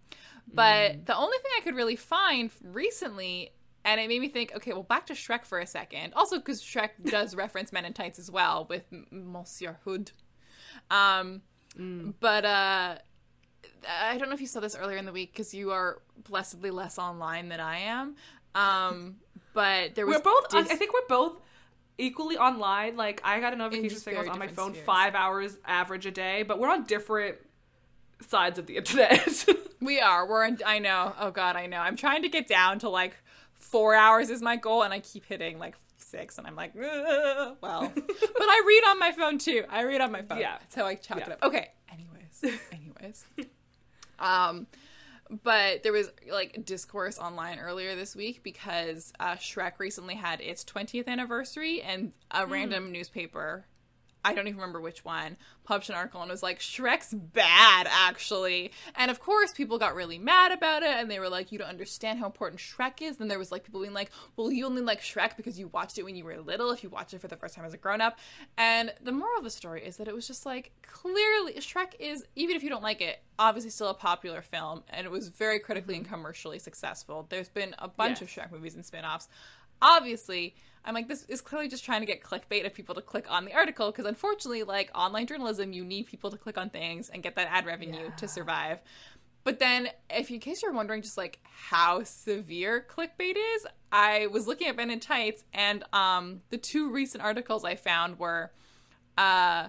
[0.53, 3.51] but the only thing I could really find recently,
[3.85, 6.13] and it made me think, okay, well, back to Shrek for a second.
[6.13, 10.11] Also, because Shrek does reference Men in Tights as well with M- Monsieur Hood.
[10.89, 11.43] Um,
[12.19, 12.95] but uh,
[13.87, 16.71] I don't know if you saw this earlier in the week because you are blessedly
[16.71, 18.15] less online than I am.
[18.55, 19.17] Um,
[19.53, 20.53] but there was we're both.
[20.53, 21.39] I Dis- I think we're both
[21.97, 22.95] equally online.
[22.97, 24.85] Like I got a notification saying I was on my phone spheres.
[24.85, 27.37] five hours average a day, but we're on different
[28.27, 29.45] sides of the internet.
[29.81, 30.27] We are.
[30.27, 31.13] We're in, I know.
[31.17, 31.77] Oh god, I know.
[31.77, 33.15] I'm trying to get down to like
[33.53, 35.75] four hours is my goal, and I keep hitting like
[36.09, 37.91] six, and I'm like, well.
[37.95, 38.05] but
[38.41, 39.63] I read on my phone too.
[39.69, 40.39] I read on my phone.
[40.39, 40.57] Yeah.
[40.75, 41.43] How I chalk it up.
[41.43, 41.69] Okay.
[41.91, 42.59] Anyways.
[42.71, 43.25] Anyways.
[44.19, 44.67] um
[45.43, 50.65] but there was like discourse online earlier this week because uh, Shrek recently had its
[50.65, 53.65] 20th anniversary, and a random newspaper
[54.23, 58.71] I don't even remember which one, published an article and was like, Shrek's bad, actually.
[58.95, 61.69] And of course, people got really mad about it and they were like, you don't
[61.69, 63.17] understand how important Shrek is.
[63.17, 65.97] Then there was like people being like, well, you only like Shrek because you watched
[65.97, 67.77] it when you were little, if you watched it for the first time as a
[67.77, 68.19] grown up.
[68.57, 72.25] And the moral of the story is that it was just like, clearly, Shrek is,
[72.35, 75.59] even if you don't like it, obviously still a popular film and it was very
[75.59, 76.03] critically mm-hmm.
[76.03, 77.25] and commercially successful.
[77.29, 78.23] There's been a bunch Yes.
[78.23, 79.29] of Shrek movies and spin offs
[79.81, 80.55] obviously
[80.85, 83.45] i'm like this is clearly just trying to get clickbait of people to click on
[83.45, 87.23] the article because unfortunately like online journalism you need people to click on things and
[87.23, 88.79] get that ad revenue to survive
[89.43, 94.47] but then if in case you're wondering just like how severe clickbait is i was
[94.47, 98.51] looking at men in tights and um the two recent articles i found were
[99.17, 99.67] uh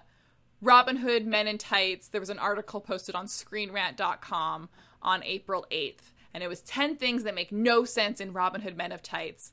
[0.63, 2.09] Robin Hood Men in Tights.
[2.09, 4.69] There was an article posted on screenrant.com
[5.03, 8.77] on April 8th, and it was 10 things that make no sense in Robin Hood
[8.77, 9.53] Men of Tights.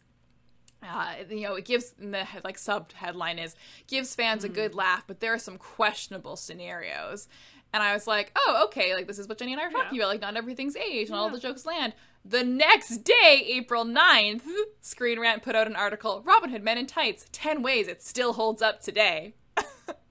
[0.83, 3.55] Uh, you know, it gives the like sub headline is
[3.87, 7.27] gives fans a good laugh, but there are some questionable scenarios.
[7.73, 9.99] And I was like, oh, okay, like this is what Jenny and I are talking
[9.99, 10.09] about.
[10.09, 11.93] Like, not everything's age and all the jokes land.
[12.23, 14.41] The next day, April 9th,
[14.81, 18.33] Screen Rant put out an article Robin Hood Men in Tights 10 Ways It Still
[18.33, 19.33] Holds Up Today.
[19.57, 19.65] and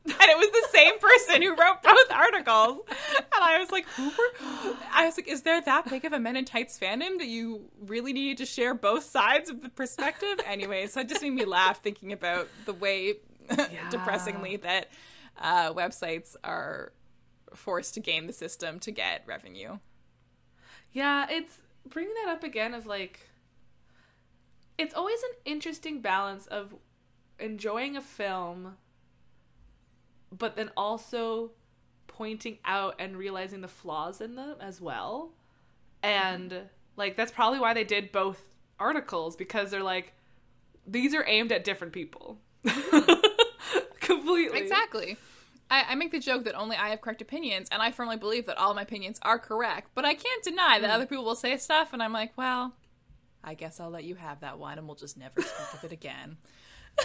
[0.07, 2.81] it was the same person who wrote both articles.
[3.47, 4.77] I was like, who were?
[4.93, 7.63] I was like, is there that big of a Men in Tights fandom that you
[7.87, 10.41] really needed to share both sides of the perspective?
[10.47, 13.15] Anyway, so it just made me laugh thinking about the way,
[13.91, 14.89] depressingly, that
[15.41, 16.93] uh, websites are
[17.55, 19.79] forced to game the system to get revenue.
[20.93, 23.21] Yeah, it's bringing that up again of like
[24.79, 26.75] it's always an interesting balance of
[27.39, 28.77] enjoying a film
[30.37, 31.53] but then also
[32.17, 35.33] pointing out and realizing the flaws in them as well.
[36.03, 36.63] And
[36.97, 38.41] like that's probably why they did both
[38.79, 40.13] articles because they're like
[40.87, 42.39] these are aimed at different people.
[44.01, 44.59] Completely.
[44.59, 45.17] Exactly.
[45.69, 48.47] I, I make the joke that only I have correct opinions, and I firmly believe
[48.47, 49.91] that all my opinions are correct.
[49.95, 50.95] But I can't deny that hmm.
[50.95, 52.75] other people will say stuff, and I'm like, well,
[53.43, 55.93] I guess I'll let you have that one, and we'll just never speak of it
[55.93, 56.37] again.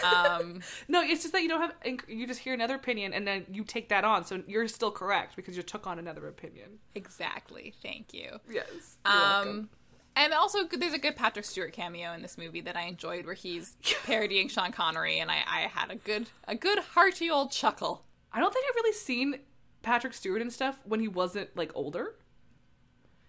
[0.04, 1.74] Um, No, it's just that you don't have
[2.08, 4.26] you just hear another opinion and then you take that on.
[4.26, 6.80] So you're still correct because you took on another opinion.
[6.96, 7.74] exactly.
[7.82, 8.40] Thank you.
[8.50, 8.98] Yes.
[9.06, 9.70] Um,
[10.16, 13.34] and also, there's a good Patrick Stewart cameo in this movie that I enjoyed, where
[13.34, 18.04] he's parodying Sean Connery, and I, I had a good, a good hearty old chuckle.
[18.34, 19.40] I don't think I've really seen
[19.82, 22.16] Patrick Stewart and stuff when he wasn't like older.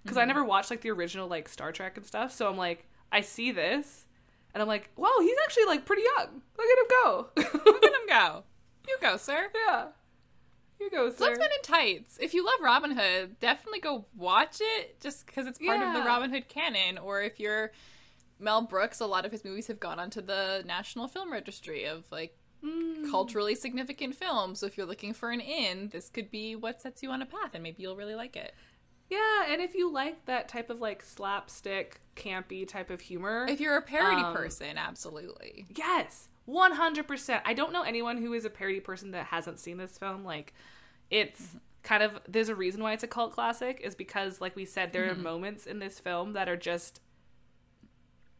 [0.02, 2.32] Because I never watched like the original like Star Trek and stuff.
[2.32, 4.06] So I'm like, I see this,
[4.54, 6.42] and I'm like, wow, he's actually like pretty young.
[6.58, 7.26] Look at him go.
[7.70, 8.44] Look at him go.
[8.88, 9.48] You go, sir.
[9.66, 9.86] yeah.
[10.80, 11.30] You go, sir.
[11.30, 12.18] Men in Tights.
[12.20, 16.00] If you love Robin Hood, definitely go watch it just because it's part of the
[16.02, 16.98] Robin Hood canon.
[16.98, 17.70] Or if you're
[18.40, 22.04] Mel Brooks, a lot of his movies have gone onto the National Film Registry of
[22.10, 23.10] like Mm.
[23.10, 24.60] culturally significant films.
[24.60, 27.26] So if you're looking for an in, this could be what sets you on a
[27.26, 28.54] path, and maybe you'll really like it.
[29.12, 33.60] Yeah, and if you like that type of like slapstick, campy type of humor, If
[33.60, 35.66] you're a parody Um, person, absolutely.
[35.76, 37.42] yes, 100%.
[37.44, 40.24] I don't know anyone who is a parody person that hasn't seen this film.
[40.24, 40.54] Like,
[41.10, 44.64] it's kind of, there's a reason why it's a cult classic, is because, like we
[44.64, 47.00] said, there are moments in this film that are just,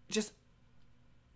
[0.08, 0.32] just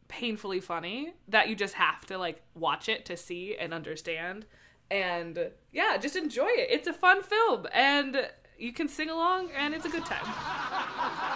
[0.09, 4.47] painfully funny that you just have to, like, watch it to see and understand.
[4.91, 6.69] And yeah, just enjoy it.
[6.71, 8.29] It's a fun film, and
[8.59, 10.25] you can sing along, and it's a good time.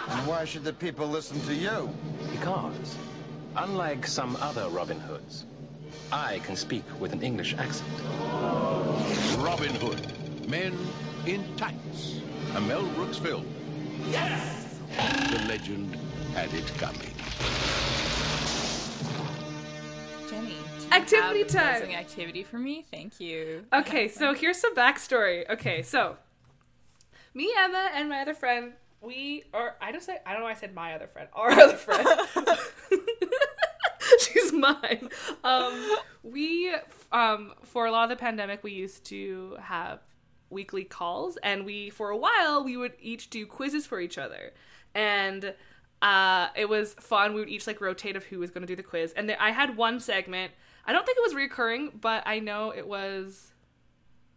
[0.09, 1.89] And why should the people listen to you?
[2.31, 2.97] Because,
[3.55, 5.45] unlike some other Robin Hoods,
[6.11, 7.89] I can speak with an English accent.
[9.39, 10.77] Robin Hood, Men
[11.25, 12.21] in Tights,
[12.55, 13.45] a Mel Brooks film.
[14.09, 14.79] Yes!
[15.31, 15.95] The legend
[16.33, 16.99] had it coming.
[20.29, 20.57] Jenny,
[20.91, 21.91] Activity time.
[21.91, 22.83] activity for me.
[22.89, 23.65] Thank you.
[23.73, 25.49] Okay, so here's some backstory.
[25.49, 26.17] Okay, so
[27.33, 29.75] me, Emma, and my other friend, we are.
[29.81, 30.45] I don't say I don't know.
[30.45, 32.07] why I said my other friend, our other friend.
[34.19, 35.09] She's mine.
[35.43, 36.73] Um, we
[37.11, 39.99] um for a lot of the pandemic, we used to have
[40.49, 44.53] weekly calls, and we for a while we would each do quizzes for each other,
[44.93, 45.53] and
[46.01, 47.33] uh, it was fun.
[47.33, 49.37] We would each like rotate of who was going to do the quiz, and there,
[49.39, 50.51] I had one segment.
[50.85, 53.51] I don't think it was recurring, but I know it was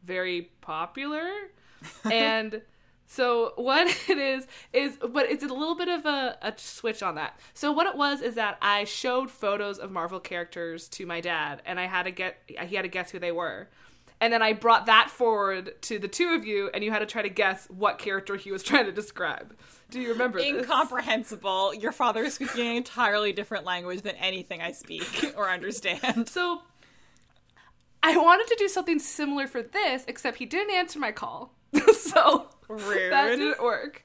[0.05, 1.31] very popular.
[2.11, 2.63] and
[3.07, 7.17] so what it is is but it's a little bit of a, a switch on
[7.17, 7.39] that.
[7.53, 11.63] So what it was is that I showed photos of Marvel characters to my dad
[11.67, 13.69] and I had to get he had to guess who they were.
[14.21, 17.07] And then I brought that forward to the two of you and you had to
[17.07, 19.55] try to guess what character he was trying to describe.
[19.91, 20.49] Do you remember this?
[20.49, 21.75] Incomprehensible.
[21.75, 26.29] Your father is speaking an entirely different language than anything I speak or understand.
[26.29, 26.63] So
[28.03, 31.55] I wanted to do something similar for this, except he didn't answer my call.
[31.93, 33.13] so Rude.
[33.13, 34.05] that didn't work.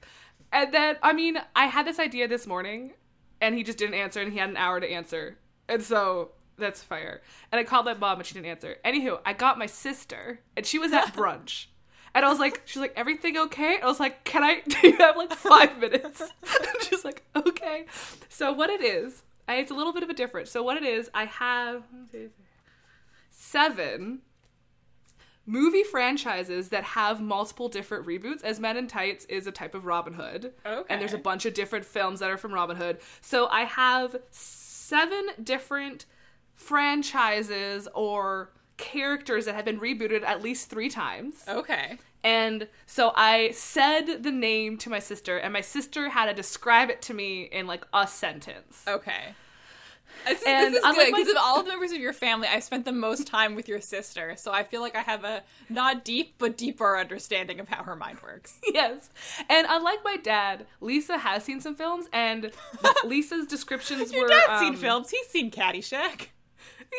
[0.52, 2.92] And then, I mean, I had this idea this morning,
[3.40, 5.38] and he just didn't answer, and he had an hour to answer.
[5.68, 7.22] And so that's fire.
[7.52, 8.76] And I called my mom, and she didn't answer.
[8.84, 11.66] Anywho, I got my sister, and she was at brunch.
[12.14, 13.78] And I was like, she's like, everything okay?
[13.80, 16.20] I was like, can I, do you have like five minutes?
[16.42, 17.86] And she's like, okay.
[18.28, 20.50] So what it is, I, it's a little bit of a difference.
[20.50, 22.46] So what it is, I have one, two, three,
[23.30, 24.20] seven
[25.50, 29.84] movie franchises that have multiple different reboots as men in tights is a type of
[29.84, 30.84] robin hood Okay.
[30.88, 34.16] and there's a bunch of different films that are from robin hood so i have
[34.30, 36.06] seven different
[36.54, 41.98] franchises or characters that have been rebooted at least three times Okay.
[42.22, 46.90] and so I said the name to my sister, and my sister had to describe
[46.90, 48.84] it to me in like a sentence.
[48.86, 49.34] Okay.
[50.26, 52.12] This is, And this is unlike good my- because of all the members of your
[52.12, 55.24] family, I spent the most time with your sister, so I feel like I have
[55.24, 58.58] a not deep but deeper understanding of how her mind works.
[58.72, 59.10] yes.
[59.48, 62.50] And unlike my dad, Lisa has seen some films, and
[63.04, 64.28] Lisa's descriptions Your were.
[64.28, 66.28] dad's seen um, films; he's seen Caddyshack.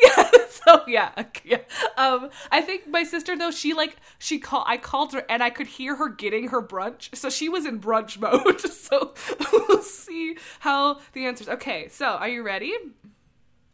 [0.02, 0.30] Yeah.
[0.48, 1.58] So yeah, yeah.
[1.98, 5.50] Um, I think my sister though she like she called I called her and I
[5.50, 8.58] could hear her getting her brunch, so she was in brunch mode.
[8.60, 9.12] So
[9.52, 11.48] we'll see how the answers.
[11.50, 12.72] Okay, so are you ready?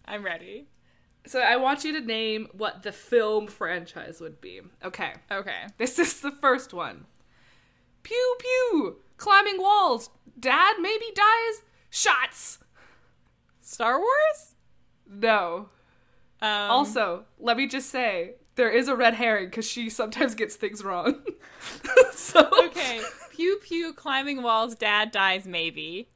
[0.09, 0.69] I'm ready.
[1.27, 4.61] So I want you to name what the film franchise would be.
[4.83, 5.13] Okay.
[5.31, 5.67] Okay.
[5.77, 7.05] This is the first one.
[8.03, 8.97] Pew pew!
[9.19, 10.11] Climbing walls.
[10.39, 11.63] Dad maybe dies.
[11.91, 12.59] Shots.
[13.61, 14.55] Star Wars.
[15.07, 15.69] No.
[16.41, 20.57] Um, Also, let me just say there is a red herring because she sometimes gets
[20.57, 21.23] things wrong.
[22.13, 23.03] so okay.
[23.33, 23.93] Pew pew.
[23.93, 24.75] Climbing walls.
[24.75, 25.47] Dad dies.
[25.47, 26.09] Maybe.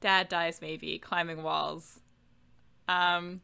[0.00, 0.60] Dad dies.
[0.60, 0.98] Maybe.
[0.98, 2.00] Climbing walls.
[2.90, 3.40] Um.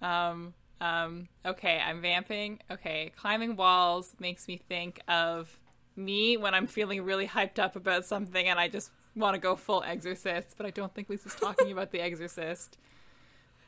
[0.00, 0.54] Um.
[0.80, 1.28] Um.
[1.44, 1.80] Okay.
[1.84, 2.60] I'm vamping.
[2.70, 3.12] Okay.
[3.16, 5.58] Climbing walls makes me think of
[5.96, 9.54] me when I'm feeling really hyped up about something and I just want to go
[9.56, 12.76] full Exorcist, but I don't think Lisa's talking about the Exorcist.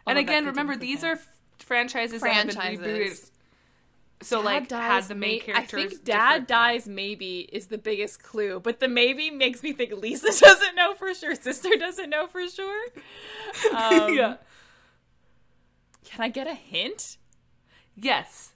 [0.07, 1.29] And again, remember these are f-
[1.61, 2.81] franchises, that have been Franchises.
[2.85, 3.31] rebooted.
[4.23, 5.85] So Dad like had the main may- characters.
[5.85, 9.93] I think dad dies maybe is the biggest clue, but the maybe makes me think
[9.93, 12.87] Lisa doesn't know for sure, sister doesn't know for sure.
[13.75, 14.37] Um, yeah.
[16.05, 17.17] Can I get a hint?
[17.95, 18.53] Yes.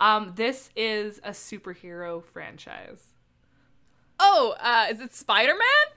[0.00, 3.02] Um, this is a superhero franchise.
[4.18, 5.96] Oh, uh, is it Spider Man?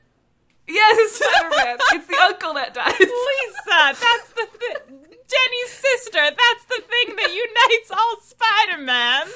[0.68, 1.78] Yes, Spider-Man.
[1.94, 2.94] it's the uncle that dies.
[3.00, 5.13] Lisa, that's the thing.
[5.28, 6.20] Jenny's sister.
[6.20, 9.32] That's the thing that unites all Spider Mans.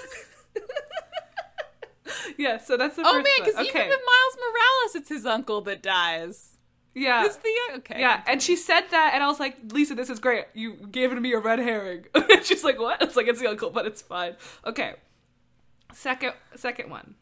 [2.38, 3.68] yeah, so that's the Oh man, because okay.
[3.68, 6.58] even with Miles Morales, it's his uncle that dies.
[6.94, 7.26] yeah.
[7.26, 8.00] It's the okay.
[8.00, 10.46] yeah, and she said that, and I was like, Lisa, this is great.
[10.54, 12.06] You gave me a red herring.
[12.44, 13.02] she's like, what?
[13.02, 14.36] It's like, it's the uncle, but it's fine.
[14.66, 14.96] Okay.
[15.94, 17.16] Second, second one.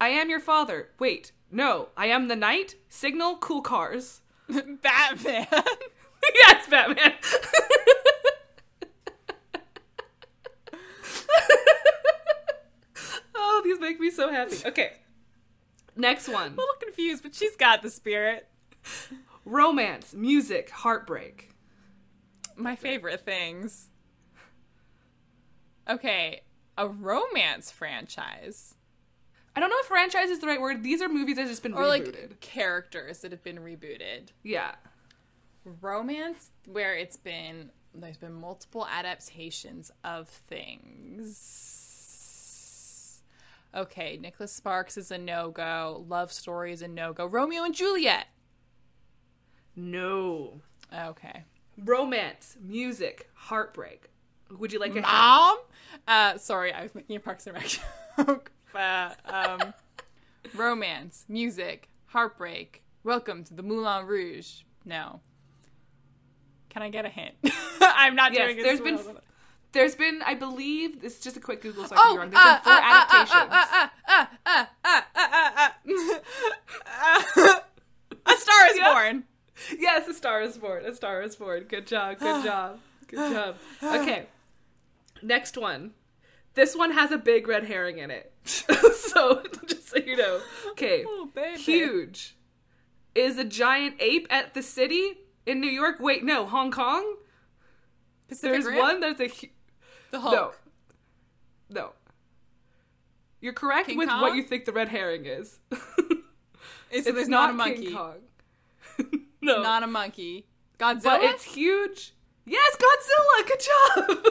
[0.00, 0.88] I am your father.
[0.98, 2.76] Wait, no, I am the knight.
[2.88, 4.20] Signal, cool cars.
[4.48, 5.46] Batman.
[6.34, 7.14] yes, Batman.
[13.34, 14.56] oh, these make me so happy.
[14.66, 14.92] Okay.
[15.96, 16.48] Next one.
[16.48, 18.48] a little confused, but she's got the spirit.
[19.44, 21.50] Romance, music, heartbreak.
[22.56, 23.88] My favorite things.
[25.88, 26.42] Okay,
[26.78, 28.74] a romance franchise.
[29.56, 30.82] I don't know if franchise is the right word.
[30.84, 32.30] These are movies that have just been Or rebooted.
[32.30, 34.28] like characters that have been rebooted.
[34.42, 34.76] yeah.
[35.80, 41.66] Romance where it's been there's been multiple adaptations of things.
[43.74, 46.04] Okay, Nicholas Sparks is a no-go.
[46.08, 47.26] Love Story is a no-go.
[47.26, 48.26] Romeo and Juliet.
[49.76, 50.60] No.
[50.92, 51.44] Okay.
[51.78, 54.10] Romance, music, heartbreak.
[54.50, 55.00] Would you like a?
[55.00, 55.58] Mom?
[56.06, 57.80] Uh, sorry, I was making a Parks and Rec
[58.16, 58.50] joke.
[58.72, 59.74] Uh, um,
[60.54, 62.84] romance, music, heartbreak.
[63.02, 64.62] Welcome to the Moulin Rouge.
[64.84, 65.20] No.
[66.70, 67.34] Can I get a hint?
[67.80, 68.62] I'm not Yes, doing it.
[68.62, 69.20] there's been well
[69.72, 72.18] There's been, I believe, this is just a quick Google so I can Oh, be
[72.18, 72.30] wrong.
[72.30, 74.50] There's been four adaptations.
[78.26, 78.92] A Star is Yeah.
[78.92, 79.24] Born.
[79.78, 80.84] yes, A Star is Born.
[80.84, 81.64] A Star is Born.
[81.64, 82.18] Good job.
[82.18, 82.80] Good job.
[83.08, 83.56] Good job.
[83.82, 84.26] Okay.
[85.22, 85.92] Next one.
[86.54, 88.32] This one has a big red herring in it.
[88.44, 90.40] so, just so you know.
[90.70, 91.04] Okay.
[91.06, 91.28] Oh.
[91.56, 92.34] Huge.
[93.14, 95.18] Is a giant ape at the city
[95.50, 95.96] in New York?
[96.00, 97.16] Wait, no, Hong Kong?
[98.28, 98.78] Pacific There's Rim?
[98.78, 99.48] one that's a hu-
[100.10, 100.34] The Hulk.
[101.68, 101.80] No.
[101.82, 101.92] No.
[103.40, 104.20] You're correct King with Kong?
[104.20, 105.58] what you think the red herring is.
[106.92, 107.94] It's, it's not, not, a King monkey.
[107.94, 109.20] Kong.
[109.40, 109.62] no.
[109.62, 110.46] Not a monkey.
[110.78, 111.04] Godzilla?
[111.04, 112.14] but it's huge.
[112.44, 113.46] Yes, Godzilla.
[113.46, 114.26] Good job.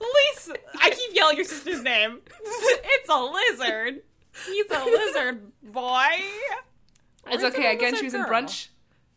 [0.00, 0.54] Lisa.
[0.80, 2.20] I keep yelling your sister's name.
[2.42, 4.02] it's a lizard.
[4.46, 6.06] He's a lizard boy.
[7.26, 7.74] it's Or is it okay.
[7.74, 8.68] Again, she was in brunch.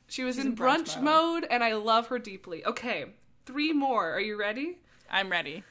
[0.07, 1.03] She was in, in brunch brunch, mode.
[1.41, 1.47] mode.
[1.49, 2.65] and I love her deeply.
[2.65, 3.05] Okay,
[3.45, 4.11] three more.
[4.11, 4.77] Are you ready?
[5.09, 5.63] I'm ready.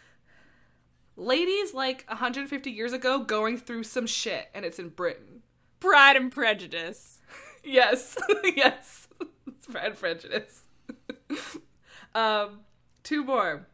[1.17, 5.43] Ladies like 150 years ago going through some shit, and it's in Britain.
[5.81, 7.21] Pride and Prejudice.
[7.67, 9.09] Yes, yes.
[9.47, 10.65] It's Pride and Prejudice.
[12.15, 12.61] um,
[13.03, 13.67] two more.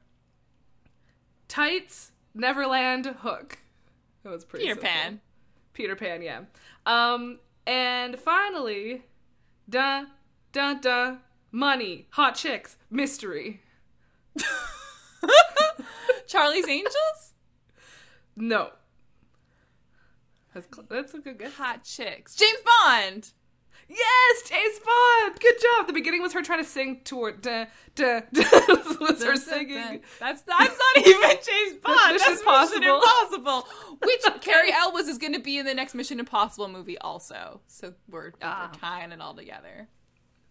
[1.49, 3.59] Tights, Neverland, Hook.
[4.23, 4.67] That was pretty.
[4.67, 4.89] Peter simple.
[4.89, 5.21] Pan.
[5.73, 6.43] Peter Pan, yeah.
[6.87, 9.03] Um, and finally,
[9.69, 10.05] da
[10.53, 11.17] da da,
[11.53, 13.63] money, hot chicks, mystery.
[16.27, 17.33] Charlie's Angels?
[18.37, 18.71] No.
[20.55, 21.53] That's cl- that's a good guess.
[21.55, 22.35] Hot chicks.
[22.37, 23.31] James Bond.
[23.89, 25.41] Yes, James Bond.
[25.41, 25.87] Good job.
[25.89, 28.43] The beginning was her trying to sing toward da da da.
[29.01, 30.01] was her singing.
[30.21, 32.13] That's that's not even James Bond.
[32.13, 33.03] Mission That's Mission Impossible.
[33.03, 33.69] Impossible.
[34.05, 37.61] Which Cary Elwes is going to be in the next Mission Impossible movie also.
[37.67, 38.71] So we're, Ah.
[38.73, 39.89] we're tying it all together.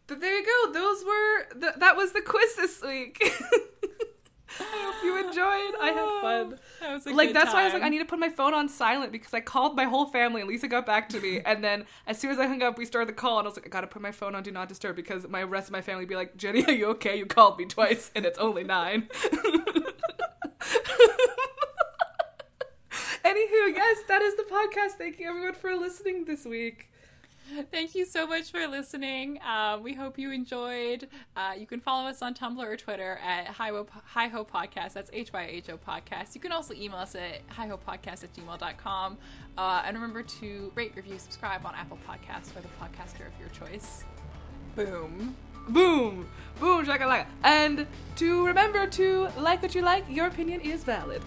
[0.10, 0.74] But there you go.
[0.74, 3.22] Those were th- that was the quiz this week.
[4.60, 5.76] I hope you enjoyed.
[5.80, 6.60] I had fun.
[7.06, 7.84] That like that's why I was like.
[7.84, 10.50] I need to put my phone on silent because I called my whole family and
[10.50, 11.42] Lisa got back to me.
[11.42, 13.58] And then as soon as I hung up, we started the call and I was
[13.58, 15.82] like, I gotta put my phone on do not disturb because my rest of my
[15.82, 17.16] family would be like, Jenny, are you okay?
[17.16, 19.10] You called me twice and it's only nine.
[23.24, 24.98] Anywho, yes, that is the podcast.
[24.98, 26.90] Thank you everyone for listening this week.
[27.72, 29.40] Thank you so much for listening.
[29.42, 31.08] Uh, we hope you enjoyed.
[31.36, 33.70] Uh, you can follow us on Tumblr or Twitter at Hi
[34.28, 34.94] Ho Podcast.
[34.94, 36.36] That's H Y H O Podcast.
[36.36, 39.18] You can also email us at hyhopodcast at gmail.com.
[39.58, 43.50] Uh, and remember to rate, review, subscribe on Apple Podcasts or the podcaster of your
[43.50, 44.04] choice.
[44.76, 45.36] Boom.
[45.68, 46.28] Boom,
[46.60, 47.28] boom, shakalaka.
[47.44, 47.86] And
[48.16, 51.22] to remember to like what you like, your opinion is valid.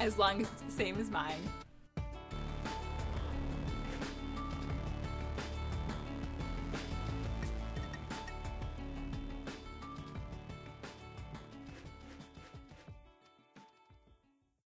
[0.00, 1.36] As long as it's the same as mine.